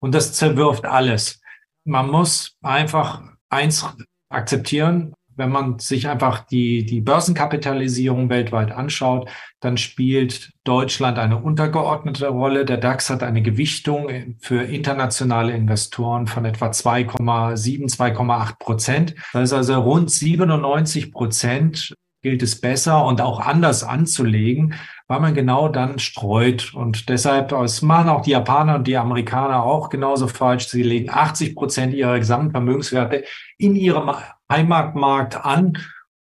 Und 0.00 0.14
das 0.14 0.32
zerwirft 0.32 0.86
alles. 0.86 1.40
Man 1.86 2.10
muss 2.10 2.56
einfach 2.62 3.22
eins 3.48 3.86
akzeptieren, 4.28 5.14
wenn 5.36 5.50
man 5.50 5.78
sich 5.78 6.08
einfach 6.08 6.46
die, 6.46 6.84
die 6.84 7.00
Börsenkapitalisierung 7.00 8.28
weltweit 8.28 8.72
anschaut, 8.72 9.28
dann 9.60 9.76
spielt 9.76 10.50
Deutschland 10.64 11.18
eine 11.18 11.36
untergeordnete 11.36 12.28
Rolle. 12.28 12.64
Der 12.64 12.78
DAX 12.78 13.08
hat 13.08 13.22
eine 13.22 13.42
Gewichtung 13.42 14.34
für 14.40 14.62
internationale 14.62 15.52
Investoren 15.52 16.26
von 16.26 16.44
etwa 16.44 16.70
2,7, 16.70 17.94
2,8 17.94 18.58
Prozent. 18.58 19.14
Das 19.32 19.44
ist 19.44 19.52
also 19.52 19.80
rund 19.80 20.10
97 20.10 21.12
Prozent 21.12 21.94
gilt 22.22 22.42
es 22.42 22.60
besser 22.60 23.04
und 23.04 23.20
auch 23.20 23.38
anders 23.38 23.84
anzulegen, 23.84 24.74
weil 25.08 25.20
man 25.20 25.34
genau 25.34 25.68
dann 25.68 25.98
streut. 25.98 26.74
Und 26.74 27.08
deshalb, 27.08 27.48
das 27.48 27.82
machen 27.82 28.08
auch 28.08 28.22
die 28.22 28.32
Japaner 28.32 28.76
und 28.76 28.86
die 28.86 28.96
Amerikaner 28.96 29.62
auch 29.62 29.88
genauso 29.88 30.28
falsch. 30.28 30.68
Sie 30.68 30.82
legen 30.82 31.10
80 31.10 31.54
Prozent 31.54 31.94
ihrer 31.94 32.18
gesamten 32.18 32.50
Vermögenswerte 32.50 33.24
in 33.58 33.76
ihrem 33.76 34.10
Heimatmarkt 34.50 35.44
an. 35.44 35.78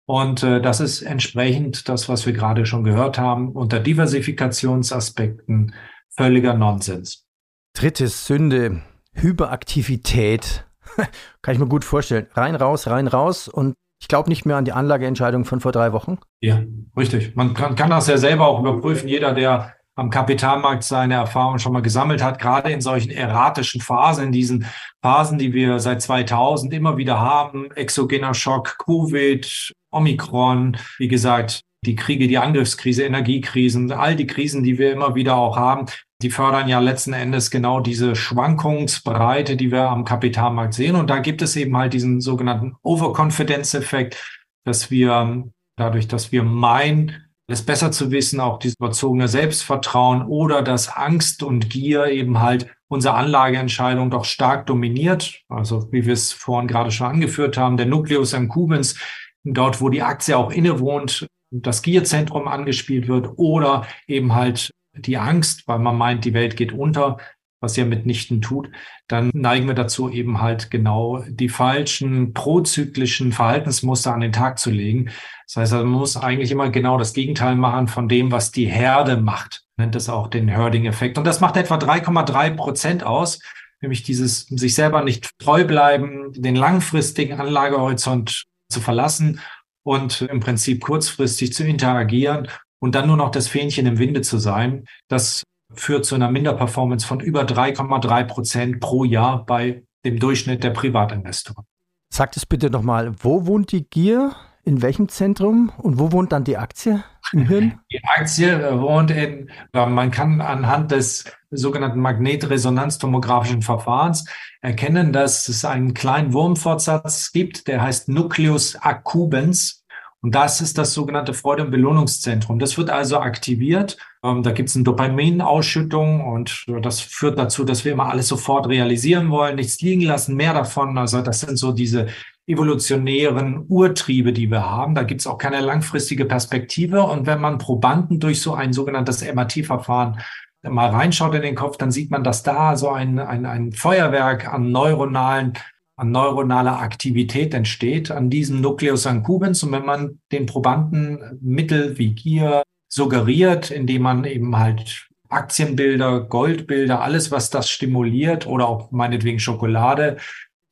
Und 0.05 0.43
äh, 0.43 0.61
das 0.61 0.81
ist 0.81 1.01
entsprechend 1.01 1.87
das, 1.87 2.09
was 2.09 2.25
wir 2.25 2.33
gerade 2.33 2.65
schon 2.65 2.83
gehört 2.83 3.17
haben, 3.17 3.53
unter 3.53 3.79
Diversifikationsaspekten 3.79 5.73
völliger 6.09 6.53
Nonsens. 6.53 7.25
Dritte 7.73 8.07
Sünde, 8.07 8.81
Hyperaktivität. 9.13 10.65
Kann 11.41 11.53
ich 11.53 11.59
mir 11.59 11.67
gut 11.67 11.85
vorstellen. 11.85 12.27
Rein, 12.33 12.55
raus, 12.55 12.87
rein, 12.87 13.07
raus. 13.07 13.47
Und 13.47 13.75
ich 14.03 14.09
glaube 14.09 14.27
nicht 14.27 14.45
mehr 14.45 14.57
an 14.57 14.65
die 14.65 14.73
Anlageentscheidung 14.73 15.45
von 15.45 15.61
vor 15.61 15.71
drei 15.71 15.93
Wochen. 15.93 16.17
Ja, 16.41 16.61
richtig. 16.97 17.37
Man 17.37 17.53
kann, 17.53 17.75
kann 17.75 17.89
das 17.89 18.07
ja 18.07 18.17
selber 18.17 18.47
auch 18.47 18.59
überprüfen. 18.59 19.07
Jeder, 19.07 19.33
der 19.33 19.75
am 19.95 20.09
Kapitalmarkt 20.09 20.83
seine 20.83 21.13
Erfahrungen 21.13 21.59
schon 21.59 21.71
mal 21.71 21.81
gesammelt 21.81 22.21
hat, 22.21 22.37
gerade 22.37 22.69
in 22.69 22.81
solchen 22.81 23.11
erratischen 23.11 23.79
Phasen, 23.79 24.25
in 24.25 24.31
diesen 24.33 24.65
Phasen, 25.01 25.37
die 25.37 25.53
wir 25.53 25.79
seit 25.79 26.01
2000 26.01 26.73
immer 26.73 26.97
wieder 26.97 27.21
haben, 27.21 27.71
exogener 27.71 28.33
Schock, 28.33 28.77
Covid, 28.77 29.71
Omikron, 29.89 30.75
wie 30.97 31.07
gesagt, 31.07 31.61
die 31.85 31.95
Kriege, 31.95 32.27
die 32.27 32.37
Angriffskrise, 32.37 33.03
Energiekrisen, 33.03 33.89
all 33.93 34.17
die 34.17 34.27
Krisen, 34.27 34.63
die 34.63 34.77
wir 34.77 34.91
immer 34.91 35.15
wieder 35.15 35.37
auch 35.37 35.55
haben, 35.55 35.85
die 36.23 36.29
fördern 36.29 36.69
ja 36.69 36.79
letzten 36.79 37.13
Endes 37.13 37.51
genau 37.51 37.79
diese 37.81 38.15
Schwankungsbreite, 38.15 39.57
die 39.57 39.71
wir 39.71 39.89
am 39.89 40.05
Kapitalmarkt 40.05 40.73
sehen. 40.73 40.95
Und 40.95 41.09
da 41.09 41.19
gibt 41.19 41.41
es 41.41 41.55
eben 41.55 41.75
halt 41.77 41.93
diesen 41.93 42.21
sogenannten 42.21 42.75
Overconfidence-Effekt. 42.83 44.17
dass 44.65 44.89
wir 44.89 45.43
dadurch, 45.75 46.07
dass 46.07 46.31
wir 46.31 46.43
meinen, 46.43 47.23
es 47.47 47.65
besser 47.65 47.91
zu 47.91 48.11
wissen, 48.11 48.39
auch 48.39 48.57
dieses 48.59 48.77
überzogene 48.79 49.27
Selbstvertrauen 49.27 50.25
oder 50.25 50.61
dass 50.61 50.87
Angst 50.87 51.43
und 51.43 51.69
Gier 51.69 52.07
eben 52.07 52.39
halt 52.39 52.73
unsere 52.87 53.15
Anlageentscheidung 53.15 54.09
doch 54.09 54.23
stark 54.23 54.65
dominiert. 54.65 55.41
Also 55.49 55.91
wie 55.91 56.05
wir 56.05 56.13
es 56.13 56.31
vorhin 56.31 56.67
gerade 56.67 56.91
schon 56.91 57.07
angeführt 57.07 57.57
haben, 57.57 57.75
der 57.75 57.85
Nucleus 57.85 58.33
accumbens, 58.33 58.97
dort 59.43 59.81
wo 59.81 59.89
die 59.89 60.01
Aktie 60.01 60.37
auch 60.37 60.51
innewohnt, 60.51 61.27
das 61.51 61.81
Gierzentrum 61.81 62.47
angespielt 62.47 63.07
wird 63.07 63.29
oder 63.35 63.85
eben 64.07 64.33
halt 64.33 64.71
die 64.95 65.17
Angst, 65.17 65.67
weil 65.67 65.79
man 65.79 65.97
meint, 65.97 66.25
die 66.25 66.33
Welt 66.33 66.55
geht 66.55 66.71
unter, 66.71 67.17
was 67.59 67.77
ja 67.77 67.85
mitnichten 67.85 68.41
tut, 68.41 68.69
dann 69.07 69.31
neigen 69.33 69.67
wir 69.67 69.73
dazu 69.73 70.09
eben 70.09 70.41
halt 70.41 70.69
genau 70.69 71.23
die 71.27 71.49
falschen 71.49 72.33
prozyklischen 72.33 73.31
Verhaltensmuster 73.31 74.13
an 74.13 74.19
den 74.19 74.33
Tag 74.33 74.59
zu 74.59 74.69
legen. 74.69 75.09
Das 75.47 75.55
heißt, 75.55 75.73
man 75.73 75.87
muss 75.87 76.17
eigentlich 76.17 76.51
immer 76.51 76.69
genau 76.69 76.97
das 76.97 77.13
Gegenteil 77.13 77.55
machen 77.55 77.87
von 77.87 78.09
dem, 78.09 78.31
was 78.31 78.51
die 78.51 78.65
Herde 78.65 79.17
macht. 79.17 79.63
Nennt 79.77 79.95
es 79.95 80.09
auch 80.09 80.27
den 80.27 80.49
Herding-Effekt. 80.49 81.17
Und 81.17 81.25
das 81.25 81.39
macht 81.39 81.55
etwa 81.55 81.77
3,3 81.77 82.55
Prozent 82.55 83.03
aus, 83.03 83.39
nämlich 83.81 84.03
dieses 84.03 84.41
sich 84.47 84.75
selber 84.75 85.03
nicht 85.03 85.29
treu 85.39 85.63
bleiben, 85.63 86.33
den 86.33 86.55
langfristigen 86.55 87.39
Anlagehorizont 87.39 88.43
zu 88.69 88.81
verlassen 88.81 89.39
und 89.83 90.21
im 90.21 90.41
Prinzip 90.41 90.81
kurzfristig 90.81 91.53
zu 91.53 91.63
interagieren 91.63 92.47
und 92.83 92.95
dann 92.95 93.07
nur 93.07 93.15
noch 93.15 93.31
das 93.31 93.47
Fähnchen 93.47 93.85
im 93.85 93.97
Winde 93.97 94.19
zu 94.19 94.37
sein. 94.37 94.83
Das 95.07 95.43
führt 95.73 96.03
zu 96.03 96.15
einer 96.15 96.29
Minderperformance 96.29 97.07
von 97.07 97.21
über 97.21 97.43
3,3 97.43 98.25
Prozent 98.25 98.79
pro 98.81 99.05
Jahr 99.05 99.45
bei 99.45 99.83
dem 100.03 100.19
Durchschnitt 100.19 100.65
der 100.65 100.71
Privatinvestoren. 100.71 101.63
Sagt 102.09 102.35
es 102.35 102.45
bitte 102.45 102.69
nochmal, 102.69 103.13
wo 103.23 103.47
wohnt 103.47 103.71
die 103.71 103.89
Gier? 103.89 104.33
In 104.65 104.81
welchem 104.81 105.07
Zentrum? 105.07 105.71
Und 105.77 105.97
wo 105.97 106.11
wohnt 106.11 106.33
dann 106.33 106.43
die 106.43 106.57
Aktie 106.57 107.05
im 107.31 107.45
Hirn? 107.47 107.79
Die 107.89 108.03
Aktie 108.03 108.81
wohnt 108.81 109.11
in, 109.11 109.49
man 109.71 110.11
kann 110.11 110.41
anhand 110.41 110.91
des 110.91 111.23
sogenannten 111.51 112.01
Magnetresonanztomografischen 112.01 113.61
Verfahrens 113.61 114.25
erkennen, 114.59 115.13
dass 115.13 115.47
es 115.47 115.63
einen 115.63 115.93
kleinen 115.93 116.33
Wurmfortsatz 116.33 117.31
gibt, 117.31 117.69
der 117.69 117.81
heißt 117.81 118.09
Nucleus 118.09 118.75
accumbens. 118.75 119.82
Und 120.23 120.33
das 120.33 120.61
ist 120.61 120.77
das 120.77 120.93
sogenannte 120.93 121.33
Freude- 121.33 121.65
und 121.65 121.71
Belohnungszentrum. 121.71 122.57
Das 122.57 122.77
wird 122.77 122.89
also 122.89 123.19
aktiviert. 123.19 123.97
Ähm, 124.23 124.41
da 124.41 124.51
gibt 124.51 124.69
es 124.69 124.75
eine 124.75 124.85
Dopaminausschüttung 124.85 126.25
und 126.25 126.65
das 126.81 127.01
führt 127.01 127.37
dazu, 127.37 127.65
dass 127.65 127.83
wir 127.83 127.91
immer 127.91 128.09
alles 128.09 128.29
sofort 128.29 128.69
realisieren 128.69 129.29
wollen, 129.29 129.57
nichts 129.57 129.81
liegen 129.81 130.03
lassen, 130.03 130.37
mehr 130.37 130.53
davon. 130.53 130.97
Also 130.97 131.21
das 131.21 131.41
sind 131.41 131.57
so 131.57 131.73
diese 131.73 132.07
evolutionären 132.47 133.65
Urtriebe, 133.67 134.31
die 134.31 134.49
wir 134.49 134.69
haben. 134.69 134.95
Da 134.95 135.03
gibt 135.03 135.19
es 135.19 135.27
auch 135.27 135.37
keine 135.37 135.59
langfristige 135.59 136.23
Perspektive. 136.23 137.03
Und 137.03 137.25
wenn 137.25 137.41
man 137.41 137.57
Probanden 137.57 138.21
durch 138.21 138.41
so 138.41 138.53
ein 138.53 138.71
sogenanntes 138.71 139.21
MRT-Verfahren 139.29 140.19
mal 140.61 140.89
reinschaut 140.89 141.35
in 141.35 141.41
den 141.41 141.55
Kopf, 141.55 141.75
dann 141.75 141.91
sieht 141.91 142.11
man, 142.11 142.23
dass 142.23 142.43
da 142.43 142.77
so 142.77 142.89
ein, 142.89 143.19
ein, 143.19 143.45
ein 143.45 143.73
Feuerwerk 143.73 144.47
an 144.47 144.71
neuronalen 144.71 145.53
an 145.95 146.11
neuronaler 146.11 146.79
Aktivität 146.79 147.53
entsteht, 147.53 148.11
an 148.11 148.29
diesem 148.29 148.61
Nucleus 148.61 149.05
accumbens. 149.05 149.63
Und 149.63 149.71
wenn 149.71 149.85
man 149.85 150.19
den 150.31 150.45
Probanden 150.45 151.39
Mittel 151.41 151.97
wie 151.97 152.13
Gier 152.13 152.63
suggeriert, 152.87 153.71
indem 153.71 154.03
man 154.03 154.25
eben 154.25 154.57
halt 154.57 155.07
Aktienbilder, 155.29 156.21
Goldbilder, 156.21 157.01
alles, 157.01 157.31
was 157.31 157.49
das 157.49 157.69
stimuliert 157.69 158.45
oder 158.45 158.67
auch 158.67 158.91
meinetwegen 158.91 159.39
Schokolade, 159.39 160.17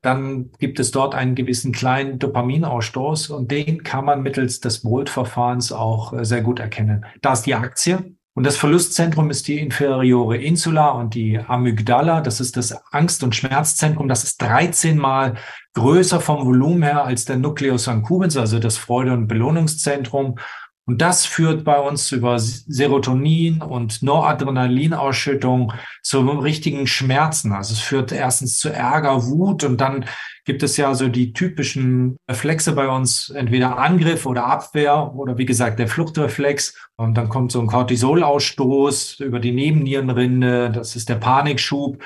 dann 0.01 0.51
gibt 0.57 0.79
es 0.79 0.91
dort 0.91 1.13
einen 1.13 1.35
gewissen 1.35 1.71
kleinen 1.71 2.17
Dopaminausstoß 2.17 3.29
und 3.29 3.51
den 3.51 3.83
kann 3.83 4.05
man 4.05 4.23
mittels 4.23 4.59
des 4.59 4.81
Bolt-Verfahrens 4.81 5.71
auch 5.71 6.13
äh, 6.13 6.25
sehr 6.25 6.41
gut 6.41 6.59
erkennen. 6.59 7.05
Da 7.21 7.33
ist 7.33 7.43
die 7.43 7.55
Aktie, 7.55 8.15
und 8.41 8.45
das 8.45 8.57
Verlustzentrum 8.57 9.29
ist 9.29 9.47
die 9.47 9.59
inferiore 9.59 10.35
Insula 10.35 10.89
und 10.89 11.13
die 11.13 11.37
Amygdala. 11.37 12.21
Das 12.21 12.39
ist 12.39 12.57
das 12.57 12.73
Angst- 12.91 13.21
und 13.21 13.35
Schmerzzentrum. 13.35 14.07
Das 14.07 14.23
ist 14.23 14.41
13 14.41 14.97
mal 14.97 15.35
größer 15.75 16.19
vom 16.19 16.43
Volumen 16.47 16.81
her 16.81 17.05
als 17.05 17.25
der 17.25 17.37
Nucleus 17.37 17.87
accumbens, 17.87 18.37
also 18.37 18.57
das 18.57 18.79
Freude- 18.79 19.13
und 19.13 19.27
Belohnungszentrum. 19.27 20.39
Und 20.87 21.01
das 21.03 21.27
führt 21.27 21.63
bei 21.63 21.77
uns 21.77 22.11
über 22.11 22.39
Serotonin 22.39 23.61
und 23.61 24.01
Noradrenalinausschüttung 24.01 25.73
zu 26.01 26.21
richtigen 26.21 26.87
Schmerzen. 26.87 27.53
Also 27.53 27.73
es 27.73 27.79
führt 27.79 28.11
erstens 28.11 28.57
zu 28.57 28.69
Ärger, 28.69 29.23
Wut 29.27 29.63
und 29.63 29.79
dann 29.79 30.05
gibt 30.45 30.63
es 30.63 30.77
ja 30.77 30.93
so 30.95 31.07
die 31.07 31.33
typischen 31.33 32.17
Reflexe 32.29 32.73
bei 32.73 32.87
uns, 32.87 33.29
entweder 33.29 33.77
Angriff 33.77 34.25
oder 34.25 34.45
Abwehr 34.45 35.13
oder 35.15 35.37
wie 35.37 35.45
gesagt 35.45 35.79
der 35.79 35.87
Fluchtreflex. 35.87 36.75
Und 36.95 37.15
dann 37.15 37.29
kommt 37.29 37.51
so 37.51 37.61
ein 37.61 37.67
Cortisolausstoß 37.67 39.19
über 39.19 39.39
die 39.39 39.51
Nebennierenrinde. 39.51 40.71
Das 40.71 40.95
ist 40.95 41.09
der 41.09 41.15
Panikschub 41.15 42.01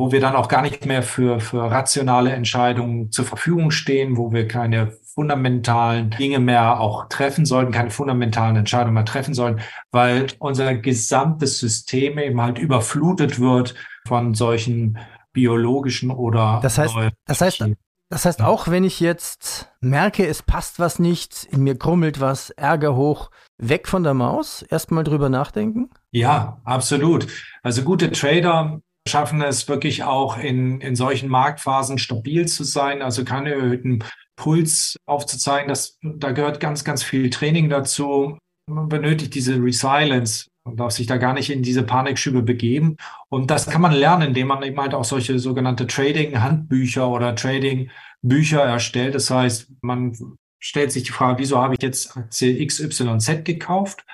wo 0.00 0.10
wir 0.10 0.20
dann 0.20 0.34
auch 0.34 0.48
gar 0.48 0.62
nicht 0.62 0.86
mehr 0.86 1.02
für, 1.02 1.40
für 1.40 1.70
rationale 1.70 2.32
Entscheidungen 2.32 3.12
zur 3.12 3.26
Verfügung 3.26 3.70
stehen, 3.70 4.16
wo 4.16 4.32
wir 4.32 4.48
keine 4.48 4.92
fundamentalen 5.14 6.08
Dinge 6.08 6.38
mehr 6.40 6.80
auch 6.80 7.08
treffen 7.10 7.44
sollten, 7.44 7.70
keine 7.70 7.90
fundamentalen 7.90 8.56
Entscheidungen 8.56 8.94
mehr 8.94 9.04
treffen 9.04 9.34
sollen, 9.34 9.60
weil 9.90 10.28
unser 10.38 10.74
gesamtes 10.74 11.58
System 11.58 12.18
eben 12.18 12.40
halt 12.40 12.58
überflutet 12.58 13.38
wird 13.40 13.74
von 14.08 14.32
solchen 14.32 14.96
biologischen 15.32 16.10
oder 16.10 16.60
das 16.62 16.78
heißt, 16.78 16.94
das 17.26 17.40
heißt, 17.40 17.64
das 18.10 18.24
heißt 18.24 18.42
auch, 18.42 18.68
wenn 18.68 18.82
ich 18.82 18.98
jetzt 18.98 19.70
merke, 19.80 20.26
es 20.26 20.42
passt 20.42 20.80
was 20.80 20.98
nicht, 20.98 21.46
in 21.50 21.62
mir 21.62 21.78
krummelt 21.78 22.20
was, 22.20 22.50
Ärger 22.50 22.96
hoch, 22.96 23.30
weg 23.56 23.86
von 23.86 24.02
der 24.02 24.14
Maus, 24.14 24.62
erstmal 24.62 25.04
drüber 25.04 25.28
nachdenken? 25.28 25.90
Ja, 26.10 26.60
absolut. 26.64 27.28
Also 27.62 27.82
gute 27.82 28.10
Trader 28.10 28.80
schaffen 29.06 29.40
es 29.42 29.68
wirklich 29.68 30.02
auch 30.02 30.38
in, 30.38 30.80
in 30.80 30.96
solchen 30.96 31.28
Marktphasen 31.28 31.98
stabil 31.98 32.48
zu 32.48 32.64
sein, 32.64 33.00
also 33.00 33.24
keine 33.24 33.52
erhöhten 33.52 34.04
Puls 34.36 34.96
aufzuzeigen. 35.06 35.68
Das, 35.68 35.98
da 36.02 36.32
gehört 36.32 36.58
ganz, 36.58 36.82
ganz 36.82 37.04
viel 37.04 37.30
Training 37.30 37.68
dazu. 37.68 38.38
Man 38.66 38.88
benötigt 38.88 39.34
diese 39.34 39.54
Resilience 39.54 40.49
und 40.70 40.80
darf 40.80 40.92
sich 40.92 41.06
da 41.06 41.16
gar 41.16 41.34
nicht 41.34 41.50
in 41.50 41.62
diese 41.62 41.82
Panikschübe 41.82 42.42
begeben. 42.42 42.96
Und 43.28 43.50
das 43.50 43.68
kann 43.68 43.80
man 43.80 43.92
lernen, 43.92 44.28
indem 44.28 44.48
man 44.48 44.62
eben 44.62 44.80
halt 44.80 44.94
auch 44.94 45.04
solche 45.04 45.38
sogenannte 45.38 45.86
Trading-Handbücher 45.86 47.08
oder 47.08 47.34
Trading-Bücher 47.34 48.62
erstellt. 48.62 49.14
Das 49.14 49.30
heißt, 49.30 49.70
man 49.82 50.16
stellt 50.58 50.92
sich 50.92 51.04
die 51.04 51.12
Frage, 51.12 51.38
wieso 51.38 51.58
habe 51.58 51.74
ich 51.74 51.82
jetzt 51.82 52.16
Aktie 52.16 52.66
XYZ 52.66 53.44
gekauft? 53.44 54.04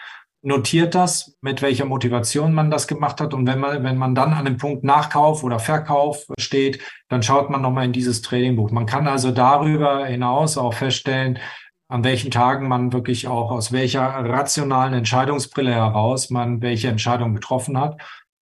notiert 0.46 0.94
das, 0.94 1.36
mit 1.40 1.60
welcher 1.60 1.86
Motivation 1.86 2.54
man 2.54 2.70
das 2.70 2.86
gemacht 2.86 3.20
hat. 3.20 3.34
Und 3.34 3.48
wenn 3.48 3.58
man, 3.58 3.82
wenn 3.82 3.96
man 3.96 4.14
dann 4.14 4.32
an 4.32 4.44
dem 4.44 4.58
Punkt 4.58 4.84
Nachkauf 4.84 5.42
oder 5.42 5.58
Verkauf 5.58 6.25
steht, 6.38 6.80
dann 7.08 7.25
schaut 7.25 7.50
man 7.50 7.62
nochmal 7.62 7.86
in 7.86 7.92
dieses 7.92 8.22
Tradingbuch. 8.22 8.70
Man 8.70 8.86
kann 8.86 9.08
also 9.08 9.32
darüber 9.32 10.06
hinaus 10.06 10.56
auch 10.56 10.72
feststellen, 10.72 11.40
an 11.88 12.05
welchen 12.05 12.31
Tagen 12.31 12.69
man 12.69 12.93
wirklich 12.93 13.28
auch 13.28 13.50
aus 13.50 13.73
welcher 13.73 14.02
rationalen 14.02 14.95
Entscheidungsbrille 14.95 15.73
heraus 15.73 16.31
man 16.31 16.61
welche 16.62 16.88
Entscheidung 16.88 17.35
getroffen 17.35 17.78
hat. 17.78 18.00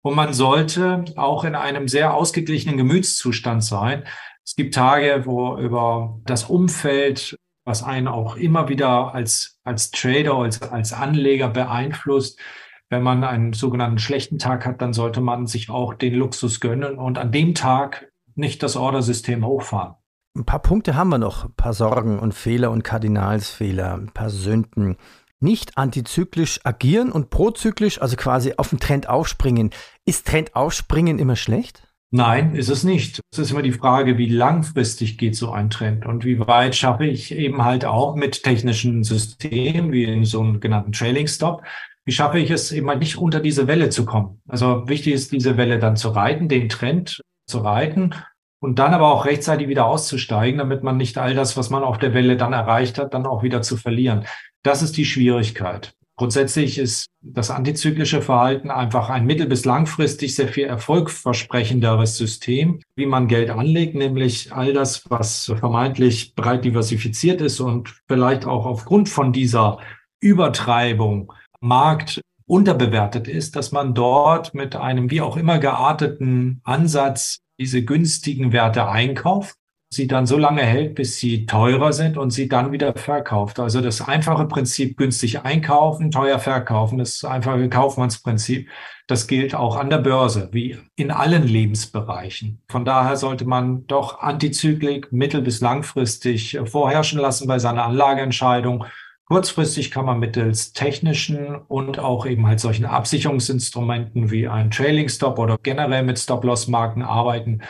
Und 0.02 0.14
man 0.14 0.32
sollte 0.32 1.04
auch 1.16 1.44
in 1.44 1.54
einem 1.54 1.88
sehr 1.88 2.14
ausgeglichenen 2.14 2.76
Gemütszustand 2.76 3.62
sein. 3.62 4.04
Es 4.44 4.56
gibt 4.56 4.74
Tage, 4.74 5.22
wo 5.26 5.58
über 5.58 6.20
das 6.24 6.44
Umfeld 6.44 7.36
was 7.68 7.82
einen 7.82 8.08
auch 8.08 8.36
immer 8.36 8.70
wieder 8.70 9.14
als, 9.14 9.60
als 9.62 9.90
Trader, 9.90 10.36
als, 10.36 10.62
als 10.62 10.94
Anleger 10.94 11.50
beeinflusst. 11.50 12.40
Wenn 12.88 13.02
man 13.02 13.22
einen 13.22 13.52
sogenannten 13.52 13.98
schlechten 13.98 14.38
Tag 14.38 14.64
hat, 14.64 14.80
dann 14.80 14.94
sollte 14.94 15.20
man 15.20 15.46
sich 15.46 15.68
auch 15.68 15.92
den 15.92 16.14
Luxus 16.14 16.60
gönnen 16.60 16.96
und 16.96 17.18
an 17.18 17.30
dem 17.30 17.54
Tag 17.54 18.10
nicht 18.34 18.62
das 18.62 18.76
Ordersystem 18.76 19.44
hochfahren. 19.44 19.96
Ein 20.36 20.44
paar 20.44 20.62
Punkte 20.62 20.94
haben 20.94 21.08
wir 21.08 21.18
noch, 21.18 21.46
ein 21.46 21.54
paar 21.54 21.74
Sorgen 21.74 22.18
und 22.18 22.32
Fehler 22.32 22.70
und 22.70 22.84
Kardinalsfehler, 22.84 23.94
ein 23.94 24.12
paar 24.12 24.30
Sünden. 24.30 24.96
Nicht 25.40 25.78
antizyklisch 25.78 26.60
agieren 26.64 27.12
und 27.12 27.30
prozyklisch, 27.30 28.00
also 28.00 28.16
quasi 28.16 28.54
auf 28.56 28.70
den 28.70 28.80
Trend 28.80 29.08
aufspringen. 29.08 29.70
Ist 30.04 30.26
Trend 30.26 30.54
aufspringen 30.56 31.18
immer 31.18 31.36
schlecht? 31.36 31.82
Nein, 32.10 32.54
ist 32.54 32.70
es 32.70 32.84
nicht. 32.84 33.20
Es 33.30 33.38
ist 33.38 33.50
immer 33.50 33.62
die 33.62 33.72
Frage, 33.72 34.16
wie 34.16 34.28
langfristig 34.28 35.18
geht 35.18 35.36
so 35.36 35.52
ein 35.52 35.68
Trend 35.68 36.06
und 36.06 36.24
wie 36.24 36.38
weit 36.40 36.74
schaffe 36.74 37.04
ich 37.04 37.32
eben 37.32 37.64
halt 37.64 37.84
auch 37.84 38.16
mit 38.16 38.42
technischen 38.42 39.04
Systemen 39.04 39.92
wie 39.92 40.04
in 40.04 40.24
so 40.24 40.40
einem 40.40 40.58
genannten 40.58 40.92
Trailing 40.92 41.26
Stop, 41.26 41.62
wie 42.06 42.12
schaffe 42.12 42.38
ich 42.38 42.50
es 42.50 42.72
eben 42.72 42.88
halt 42.88 43.00
nicht 43.00 43.18
unter 43.18 43.40
diese 43.40 43.66
Welle 43.66 43.90
zu 43.90 44.06
kommen. 44.06 44.40
Also 44.48 44.88
wichtig 44.88 45.12
ist, 45.12 45.32
diese 45.32 45.58
Welle 45.58 45.78
dann 45.78 45.96
zu 45.96 46.08
reiten, 46.08 46.48
den 46.48 46.70
Trend 46.70 47.20
zu 47.46 47.58
reiten 47.58 48.14
und 48.60 48.78
dann 48.78 48.94
aber 48.94 49.12
auch 49.12 49.24
rechtzeitig 49.24 49.68
wieder 49.68 49.86
auszusteigen, 49.86 50.58
damit 50.58 50.82
man 50.82 50.96
nicht 50.96 51.18
all 51.18 51.34
das, 51.34 51.56
was 51.56 51.70
man 51.70 51.82
auf 51.82 51.98
der 51.98 52.14
Welle 52.14 52.36
dann 52.36 52.52
erreicht 52.52 52.98
hat, 52.98 53.14
dann 53.14 53.26
auch 53.26 53.42
wieder 53.42 53.62
zu 53.62 53.76
verlieren. 53.76 54.26
Das 54.62 54.82
ist 54.82 54.96
die 54.96 55.04
Schwierigkeit. 55.04 55.92
Grundsätzlich 56.16 56.78
ist 56.78 57.06
das 57.20 57.48
antizyklische 57.48 58.22
Verhalten 58.22 58.72
einfach 58.72 59.08
ein 59.08 59.24
mittel- 59.24 59.46
bis 59.46 59.64
langfristig 59.64 60.34
sehr 60.34 60.48
viel 60.48 60.64
erfolgversprechenderes 60.64 62.16
System, 62.16 62.80
wie 62.96 63.06
man 63.06 63.28
Geld 63.28 63.50
anlegt, 63.50 63.94
nämlich 63.94 64.52
all 64.52 64.72
das, 64.72 65.08
was 65.08 65.44
vermeintlich 65.44 66.34
breit 66.34 66.64
diversifiziert 66.64 67.40
ist 67.40 67.60
und 67.60 67.94
vielleicht 68.08 68.46
auch 68.46 68.66
aufgrund 68.66 69.08
von 69.08 69.32
dieser 69.32 69.78
Übertreibung 70.18 71.32
Markt 71.60 72.20
unterbewertet 72.46 73.28
ist, 73.28 73.54
dass 73.54 73.70
man 73.70 73.94
dort 73.94 74.54
mit 74.54 74.74
einem 74.74 75.12
wie 75.12 75.20
auch 75.20 75.36
immer 75.36 75.60
gearteten 75.60 76.60
Ansatz 76.64 77.38
diese 77.58 77.84
günstigen 77.84 78.52
Werte 78.52 78.88
einkauft 78.88 79.56
sie 79.90 80.06
dann 80.06 80.26
so 80.26 80.36
lange 80.36 80.62
hält, 80.62 80.94
bis 80.94 81.18
sie 81.18 81.46
teurer 81.46 81.92
sind 81.92 82.18
und 82.18 82.30
sie 82.30 82.48
dann 82.48 82.72
wieder 82.72 82.92
verkauft. 82.94 83.58
Also 83.58 83.80
das 83.80 84.06
einfache 84.06 84.46
Prinzip 84.46 84.98
günstig 84.98 85.44
einkaufen, 85.44 86.10
teuer 86.10 86.38
verkaufen, 86.38 86.98
das 86.98 87.24
einfache 87.24 87.68
Kaufmannsprinzip, 87.68 88.68
das 89.06 89.26
gilt 89.26 89.54
auch 89.54 89.76
an 89.76 89.88
der 89.88 89.98
Börse, 89.98 90.50
wie 90.52 90.78
in 90.96 91.10
allen 91.10 91.44
Lebensbereichen. 91.44 92.60
Von 92.68 92.84
daher 92.84 93.16
sollte 93.16 93.46
man 93.46 93.86
doch 93.86 94.20
Antizyklik 94.20 95.10
mittel- 95.10 95.40
bis 95.40 95.60
langfristig 95.60 96.58
vorherrschen 96.66 97.18
lassen 97.18 97.48
bei 97.48 97.58
seiner 97.58 97.84
Anlageentscheidung. 97.84 98.84
Kurzfristig 99.28 99.90
kann 99.90 100.06
man 100.06 100.20
mittels 100.20 100.72
technischen 100.72 101.54
und 101.54 101.98
auch 101.98 102.24
eben 102.24 102.46
halt 102.46 102.60
solchen 102.60 102.86
Absicherungsinstrumenten 102.86 104.30
wie 104.30 104.48
ein 104.48 104.70
Trailing 104.70 105.08
Stop 105.08 105.38
oder 105.38 105.58
generell 105.62 106.02
mit 106.02 106.18
Stop-Loss-Marken 106.18 107.02
arbeiten 107.02 107.62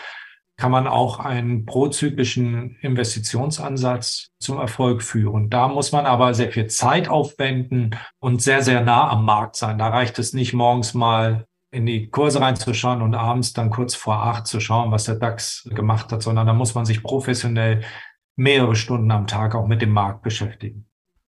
kann 0.59 0.73
man 0.73 0.88
auch 0.88 1.21
einen 1.21 1.67
prozyklischen 1.67 2.77
Investitionsansatz 2.81 4.31
zum 4.41 4.59
Erfolg 4.59 5.05
führen. 5.05 5.50
Da 5.50 5.69
muss 5.69 5.93
man 5.93 6.05
aber 6.05 6.35
sehr 6.35 6.50
viel 6.50 6.67
Zeit 6.67 7.09
aufwenden 7.09 7.95
und 8.19 8.43
sehr, 8.43 8.62
sehr 8.62 8.81
nah 8.81 9.09
am 9.09 9.25
Markt 9.25 9.55
sein. 9.55 9.79
Da 9.79 9.88
reicht 9.88 10.19
es 10.19 10.33
nicht 10.33 10.55
morgens 10.55 10.95
mal 10.95 11.47
in 11.71 11.87
die 11.87 12.11
Kurse 12.11 12.41
reinzuschauen 12.41 13.03
und 13.03 13.15
abends 13.15 13.53
dann 13.53 13.71
kurz 13.71 13.95
vor 13.95 14.25
acht 14.25 14.49
zu 14.49 14.59
schauen, 14.59 14.91
was 14.91 15.05
der 15.05 15.15
DAX 15.15 15.69
gemacht 15.71 16.11
hat, 16.11 16.23
sondern 16.23 16.49
da 16.49 16.53
muss 16.53 16.75
man 16.75 16.85
sich 16.85 17.05
professionell 17.05 17.83
mehrere 18.35 18.75
Stunden 18.75 19.12
am 19.12 19.29
Tag 19.29 19.55
auch 19.55 19.69
mit 19.69 19.81
dem 19.81 19.91
Markt 19.91 20.23
beschäftigen. 20.23 20.88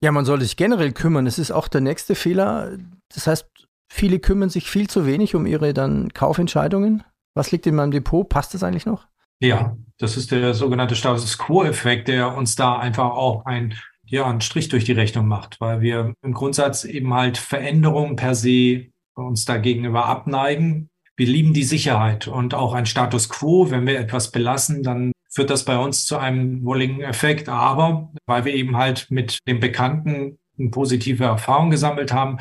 Ja, 0.02 0.12
man 0.12 0.24
soll 0.24 0.40
sich 0.40 0.56
generell 0.56 0.92
kümmern. 0.92 1.26
Das 1.26 1.38
ist 1.38 1.50
auch 1.50 1.68
der 1.68 1.82
nächste 1.82 2.14
Fehler. 2.14 2.78
Das 3.14 3.26
heißt, 3.26 3.46
viele 3.92 4.18
kümmern 4.18 4.48
sich 4.48 4.70
viel 4.70 4.88
zu 4.88 5.06
wenig 5.06 5.34
um 5.34 5.46
ihre 5.46 5.74
dann 5.74 6.12
Kaufentscheidungen. 6.14 7.04
Was 7.34 7.52
liegt 7.52 7.66
in 7.66 7.74
meinem 7.74 7.90
Depot? 7.90 8.28
Passt 8.28 8.54
das 8.54 8.62
eigentlich 8.62 8.86
noch? 8.86 9.06
Ja, 9.40 9.76
das 9.98 10.16
ist 10.16 10.30
der 10.30 10.54
sogenannte 10.54 10.96
Status 10.96 11.38
Quo-Effekt, 11.38 12.08
der 12.08 12.34
uns 12.34 12.56
da 12.56 12.78
einfach 12.78 13.10
auch 13.10 13.44
ein, 13.46 13.74
ja, 14.04 14.26
einen 14.26 14.40
Strich 14.40 14.68
durch 14.68 14.84
die 14.84 14.92
Rechnung 14.92 15.26
macht, 15.26 15.60
weil 15.60 15.80
wir 15.80 16.14
im 16.22 16.34
Grundsatz 16.34 16.84
eben 16.84 17.12
halt 17.14 17.38
Veränderungen 17.38 18.16
per 18.16 18.34
se 18.34 18.86
uns 19.14 19.44
dagegenüber 19.44 20.06
abneigen. 20.06 20.88
Wir 21.16 21.26
lieben 21.26 21.52
die 21.52 21.64
Sicherheit 21.64 22.26
und 22.26 22.54
auch 22.54 22.72
ein 22.72 22.86
Status 22.86 23.28
Quo, 23.28 23.70
wenn 23.70 23.86
wir 23.86 23.98
etwas 23.98 24.30
belassen, 24.30 24.82
dann 24.82 25.12
führt 25.30 25.50
das 25.50 25.64
bei 25.64 25.78
uns 25.78 26.04
zu 26.04 26.18
einem 26.18 26.64
wohligen 26.64 27.00
Effekt. 27.00 27.48
Aber 27.48 28.12
weil 28.26 28.44
wir 28.44 28.54
eben 28.54 28.76
halt 28.76 29.06
mit 29.10 29.38
dem 29.46 29.60
Bekannten 29.60 30.38
eine 30.58 30.70
positive 30.70 31.24
Erfahrung 31.24 31.70
gesammelt 31.70 32.12
haben, 32.12 32.38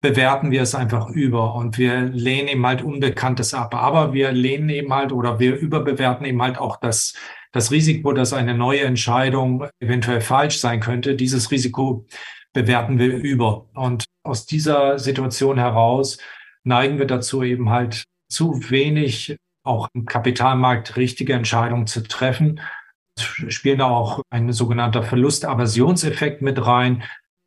bewerten 0.00 0.50
wir 0.50 0.60
es 0.60 0.74
einfach 0.74 1.08
über 1.08 1.54
und 1.54 1.78
wir 1.78 2.02
lehnen 2.02 2.48
eben 2.48 2.66
halt 2.66 2.82
Unbekanntes 2.82 3.54
ab. 3.54 3.74
Aber 3.74 4.12
wir 4.12 4.32
lehnen 4.32 4.68
eben 4.68 4.92
halt 4.92 5.12
oder 5.12 5.38
wir 5.38 5.56
überbewerten 5.56 6.26
eben 6.26 6.42
halt 6.42 6.58
auch 6.58 6.76
das, 6.76 7.14
das 7.52 7.70
Risiko, 7.70 8.12
dass 8.12 8.34
eine 8.34 8.54
neue 8.54 8.82
Entscheidung 8.82 9.66
eventuell 9.80 10.20
falsch 10.20 10.58
sein 10.58 10.80
könnte. 10.80 11.14
Dieses 11.14 11.50
Risiko 11.50 12.04
bewerten 12.52 12.98
wir 12.98 13.16
über. 13.16 13.66
Und 13.74 14.04
aus 14.24 14.44
dieser 14.44 14.98
Situation 14.98 15.58
heraus 15.58 16.18
neigen 16.64 16.98
wir 16.98 17.06
dazu 17.06 17.42
eben 17.42 17.70
halt 17.70 18.04
zu 18.28 18.60
wenig 18.70 19.36
auch 19.64 19.88
im 19.94 20.06
Kapitalmarkt 20.06 20.96
richtige 20.96 21.32
Entscheidungen 21.32 21.86
zu 21.86 22.02
treffen. 22.02 22.60
Es 23.16 23.54
spielen 23.54 23.80
auch 23.80 24.22
ein 24.30 24.52
sogenannter 24.52 25.02
Verlustaversionseffekt 25.02 26.42
mit 26.42 26.64
rein. 26.64 27.02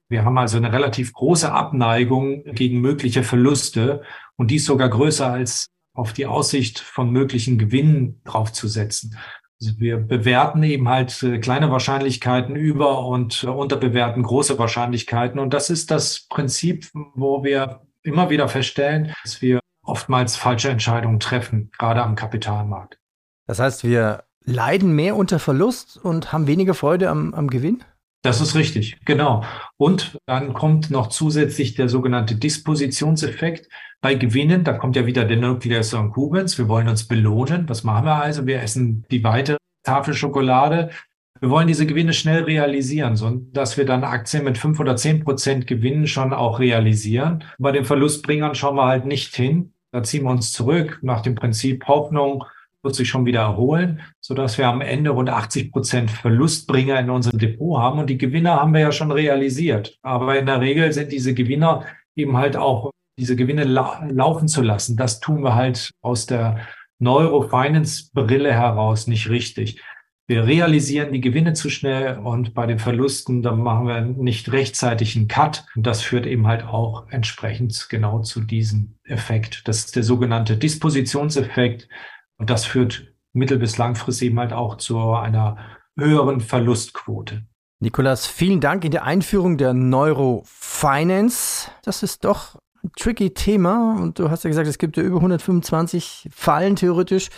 Wir 0.10 0.24
haben 0.24 0.38
also 0.38 0.58
eine 0.58 0.72
relativ 0.72 1.14
große 1.14 1.52
Abneigung 1.52 2.44
gegen 2.46 2.80
mögliche 2.80 3.24
Verluste 3.24 4.04
und 4.38 4.52
dies 4.52 4.66
sogar 4.66 4.90
größer 4.90 5.32
als 5.32 5.68
auf 5.94 6.14
die 6.14 6.26
Aussicht 6.26 6.80
von 6.80 7.12
möglichen 7.12 7.58
Gewinnen 7.58 8.22
draufzusetzen. 8.24 9.18
Also 9.60 9.80
wir 9.80 9.98
bewerten 9.98 10.62
eben 10.62 10.88
halt 10.88 11.24
äh, 11.24 11.40
kleine 11.40 11.72
Wahrscheinlichkeiten 11.72 12.56
über 12.56 13.06
und 13.06 13.44
äh, 13.44 13.48
unterbewerten 13.48 14.22
große 14.22 14.60
Wahrscheinlichkeiten. 14.60 15.40
Und 15.40 15.54
das 15.54 15.72
ist 15.72 15.90
das 15.90 16.28
Prinzip, 16.30 16.88
wo 17.16 17.44
wir 17.44 17.82
immer 18.04 18.30
wieder 18.30 18.48
feststellen, 18.48 19.14
dass 19.24 19.42
wir 19.42 19.60
oftmals 19.88 20.36
falsche 20.36 20.70
Entscheidungen 20.70 21.20
treffen, 21.20 21.72
gerade 21.78 22.04
am 22.04 22.16
Kapitalmarkt. 22.16 23.00
Das 23.48 23.60
heißt, 23.60 23.84
wir 23.84 24.24
leiden 24.44 24.94
mehr 24.94 25.16
unter 25.16 25.40
Verlust 25.40 25.98
und 25.98 26.32
haben 26.32 26.48
weniger 26.48 26.74
Freude 26.74 27.10
am, 27.10 27.34
am 27.34 27.50
Gewinn? 27.50 27.84
Das 28.24 28.42
ist 28.42 28.56
richtig, 28.56 28.98
genau. 29.06 29.44
Und 29.78 30.18
dann 30.26 30.54
kommt 30.54 30.90
noch 30.90 31.08
zusätzlich 31.08 31.76
der 31.76 31.88
sogenannte 31.88 32.36
Dispositionseffekt 32.36 33.70
bei 34.02 34.16
Gewinnen. 34.16 34.64
Da 34.64 34.74
kommt 34.74 34.96
ja 34.96 35.06
wieder 35.06 35.24
der 35.24 35.38
Nucleus 35.38 35.92
Concubens. 35.92 36.58
Wir 36.58 36.68
wollen 36.68 36.90
uns 36.90 37.08
belohnen. 37.08 37.70
Was 37.70 37.84
machen 37.84 38.06
wir 38.06 38.16
also? 38.16 38.46
Wir 38.46 38.62
essen 38.62 39.06
die 39.12 39.24
weitere 39.24 39.58
Tafel 39.84 40.14
Schokolade. 40.14 40.90
Wir 41.40 41.50
wollen 41.50 41.68
diese 41.68 41.86
Gewinne 41.86 42.14
schnell 42.14 42.44
realisieren, 42.44 43.16
so 43.16 43.30
dass 43.54 43.78
wir 43.78 43.86
dann 43.86 44.04
Aktien 44.04 44.44
mit 44.44 44.58
fünf 44.58 44.80
oder 44.80 44.96
zehn 44.96 45.24
Prozent 45.24 45.68
Gewinnen 45.68 46.08
schon 46.08 46.34
auch 46.34 46.60
realisieren. 46.60 47.44
Bei 47.60 47.72
den 47.72 47.86
Verlustbringern 47.86 48.56
schauen 48.56 48.76
wir 48.76 48.88
halt 48.88 49.06
nicht 49.06 49.36
hin. 49.36 49.74
Da 49.98 50.04
ziehen 50.04 50.26
wir 50.26 50.30
uns 50.30 50.52
zurück 50.52 51.00
nach 51.02 51.22
dem 51.22 51.34
Prinzip 51.34 51.88
Hoffnung, 51.88 52.44
wird 52.84 52.94
sich 52.94 53.10
schon 53.10 53.26
wieder 53.26 53.40
erholen, 53.40 54.00
so 54.22 54.36
dass 54.36 54.60
wir 54.60 54.68
am 54.68 54.82
Ende 54.82 55.10
rund 55.10 55.28
80 55.28 55.72
Prozent 55.72 56.12
Verlustbringer 56.12 57.00
in 57.00 57.10
unserem 57.10 57.40
Depot 57.40 57.80
haben. 57.80 57.98
Und 57.98 58.08
die 58.08 58.20
Gewinner 58.20 58.58
haben 58.62 58.76
wir 58.76 58.82
ja 58.82 58.92
schon 58.92 59.12
realisiert. 59.12 59.98
Aber 60.04 60.38
in 60.38 60.46
der 60.46 60.62
Regel 60.62 60.94
sind 60.94 61.12
diese 61.12 61.34
Gewinner 61.34 61.84
eben 62.16 62.38
halt 62.38 62.58
auch 62.58 62.92
diese 63.18 63.36
Gewinne 63.36 63.64
la 63.64 64.06
laufen 64.08 64.48
zu 64.48 64.62
lassen. 64.62 64.98
Das 64.98 65.20
tun 65.20 65.44
wir 65.44 65.56
halt 65.56 65.90
aus 66.04 66.28
der 66.28 66.60
Neurofinance-Brille 67.00 68.54
heraus 68.54 69.08
nicht 69.08 69.32
richtig. 69.32 69.82
Wir 70.30 70.46
realisieren 70.46 71.14
die 71.14 71.22
Gewinne 71.22 71.54
zu 71.54 71.70
schnell 71.70 72.18
und 72.18 72.54
bei 72.54 72.66
den 72.66 72.80
Verlusten, 72.80 73.42
dann 73.42 73.64
machen 73.64 73.88
wir 73.88 74.02
nicht 74.02 74.52
rechtzeitig 74.52 75.16
einen 75.16 75.30
Cut. 75.30 75.66
Und 75.74 75.88
das 75.88 76.02
führt 76.02 76.26
eben 76.26 76.48
halt 76.48 76.66
auch 76.66 77.08
entsprechend 77.10 77.88
genau 77.90 78.20
zu 78.20 78.42
diesem 78.42 78.98
Effekt. 79.06 79.66
Das 79.70 79.80
ist 79.80 79.96
der 79.96 80.04
sogenannte 80.04 80.58
Dispositionseffekt. 80.58 81.88
Und 82.38 82.50
das 82.50 82.66
führt 82.66 83.14
mittel- 83.32 83.58
bis 83.58 83.78
langfristig 83.78 84.28
eben 84.28 84.40
halt 84.40 84.52
auch 84.52 84.76
zu 84.76 85.14
einer 85.14 85.58
höheren 85.98 86.42
Verlustquote. 86.42 87.44
Nikolas, 87.80 88.28
vielen 88.28 88.60
Dank 88.60 88.84
in 88.84 88.92
der 88.92 89.06
Einführung 89.06 89.58
der 89.58 89.74
Neurofinance. 89.74 91.72
Das 91.84 92.04
ist 92.04 92.26
doch 92.26 92.56
ein 92.84 92.92
tricky 92.98 93.34
Thema 93.34 93.98
und 94.02 94.20
du 94.20 94.30
hast 94.30 94.44
ja 94.44 94.50
gesagt, 94.50 94.68
es 94.68 94.78
gibt 94.78 94.98
ja 94.98 95.04
über 95.04 95.18
125 95.18 96.28
Fallen 96.34 96.76
theoretisch. 96.76 97.30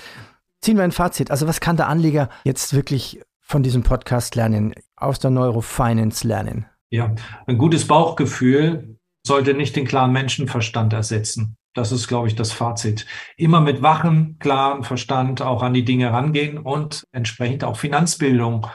Ziehen 0.61 0.77
wir 0.77 0.83
ein 0.83 0.91
Fazit. 0.91 1.31
Also 1.31 1.47
was 1.47 1.61
kann 1.61 1.77
der 1.77 1.87
Anleger 1.87 2.29
jetzt 2.43 2.73
wirklich 2.73 3.21
von 3.39 3.63
diesem 3.63 3.83
Podcast 3.83 4.35
lernen, 4.35 4.73
aus 4.95 5.19
der 5.19 5.31
Neurofinance 5.31 6.27
lernen? 6.27 6.65
Ja, 6.91 7.15
ein 7.47 7.57
gutes 7.57 7.87
Bauchgefühl 7.87 8.97
sollte 9.25 9.53
nicht 9.53 9.75
den 9.75 9.85
klaren 9.85 10.11
Menschenverstand 10.11 10.93
ersetzen. 10.93 11.55
Das 11.73 11.91
ist, 11.91 12.07
glaube 12.07 12.27
ich, 12.27 12.35
das 12.35 12.51
Fazit. 12.51 13.05
Immer 13.37 13.61
mit 13.61 13.81
wachem, 13.81 14.37
klaren 14.39 14.83
Verstand 14.83 15.41
auch 15.41 15.61
an 15.61 15.73
die 15.73 15.85
Dinge 15.85 16.11
rangehen 16.11 16.57
und 16.57 17.05
entsprechend 17.11 17.63
auch 17.63 17.77
Finanzbildung 17.77 18.67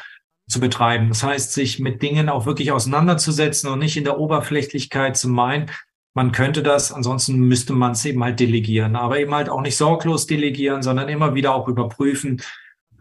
zu 0.49 0.61
betreiben. 0.61 1.09
Das 1.09 1.23
heißt, 1.23 1.53
sich 1.53 1.81
mit 1.81 2.03
Dingen 2.03 2.29
auch 2.29 2.47
wirklich 2.47 2.71
auseinanderzusetzen 2.71 3.71
und 3.71 3.79
nicht 3.79 3.97
in 3.97 4.05
der 4.05 4.19
Oberflächlichkeit 4.19 5.17
zu 5.17 5.29
meinen, 5.29 5.71
man 6.15 6.33
könnte 6.33 6.63
das, 6.63 6.93
ansonsten 6.93 7.39
müsste 7.41 7.73
man 7.73 7.93
es 7.93 8.05
eben 8.05 8.23
halt 8.23 8.41
delegieren, 8.41 8.97
aber 8.97 9.19
eben 9.19 9.35
halt 9.35 9.49
auch 9.49 9.61
nicht 9.61 9.77
sorglos 9.77 10.27
delegieren, 10.27 10.83
sondern 10.83 11.09
immer 11.09 11.35
wieder 11.35 11.55
auch 11.55 11.69
überprüfen. 11.69 12.41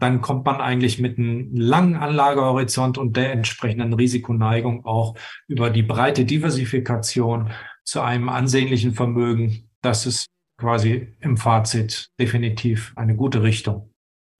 Dann 0.00 0.20
kommt 0.20 0.44
man 0.44 0.60
eigentlich 0.60 0.98
mit 0.98 1.18
einem 1.18 1.54
langen 1.54 1.94
Anlagehorizont 1.94 2.98
und 2.98 3.16
der 3.16 3.32
entsprechenden 3.32 3.92
Risikoneigung 3.92 4.84
auch 4.84 5.14
über 5.46 5.70
die 5.70 5.84
breite 5.84 6.24
Diversifikation 6.24 7.50
zu 7.84 8.00
einem 8.00 8.28
ansehnlichen 8.28 8.92
Vermögen 8.92 9.70
das 9.84 10.06
ist 10.06 10.26
quasi 10.58 11.08
im 11.20 11.36
Fazit 11.36 12.10
definitiv 12.18 12.92
eine 12.96 13.14
gute 13.16 13.42
Richtung. 13.42 13.90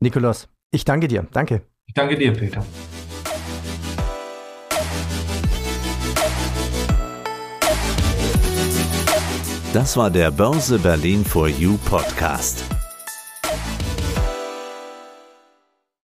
Nikolaus, 0.01 0.49
ich 0.73 0.85
danke 0.85 1.09
dir. 1.09 1.27
Danke. 1.33 1.63
Ich 1.87 1.95
danke 1.95 2.17
dir, 2.17 2.33
Peter. 2.33 2.65
Das 9.75 9.97
war 9.97 10.09
der 10.09 10.31
Börse 10.31 10.79
Berlin 10.79 11.25
for 11.25 11.49
You 11.49 11.77
Podcast. 11.79 12.65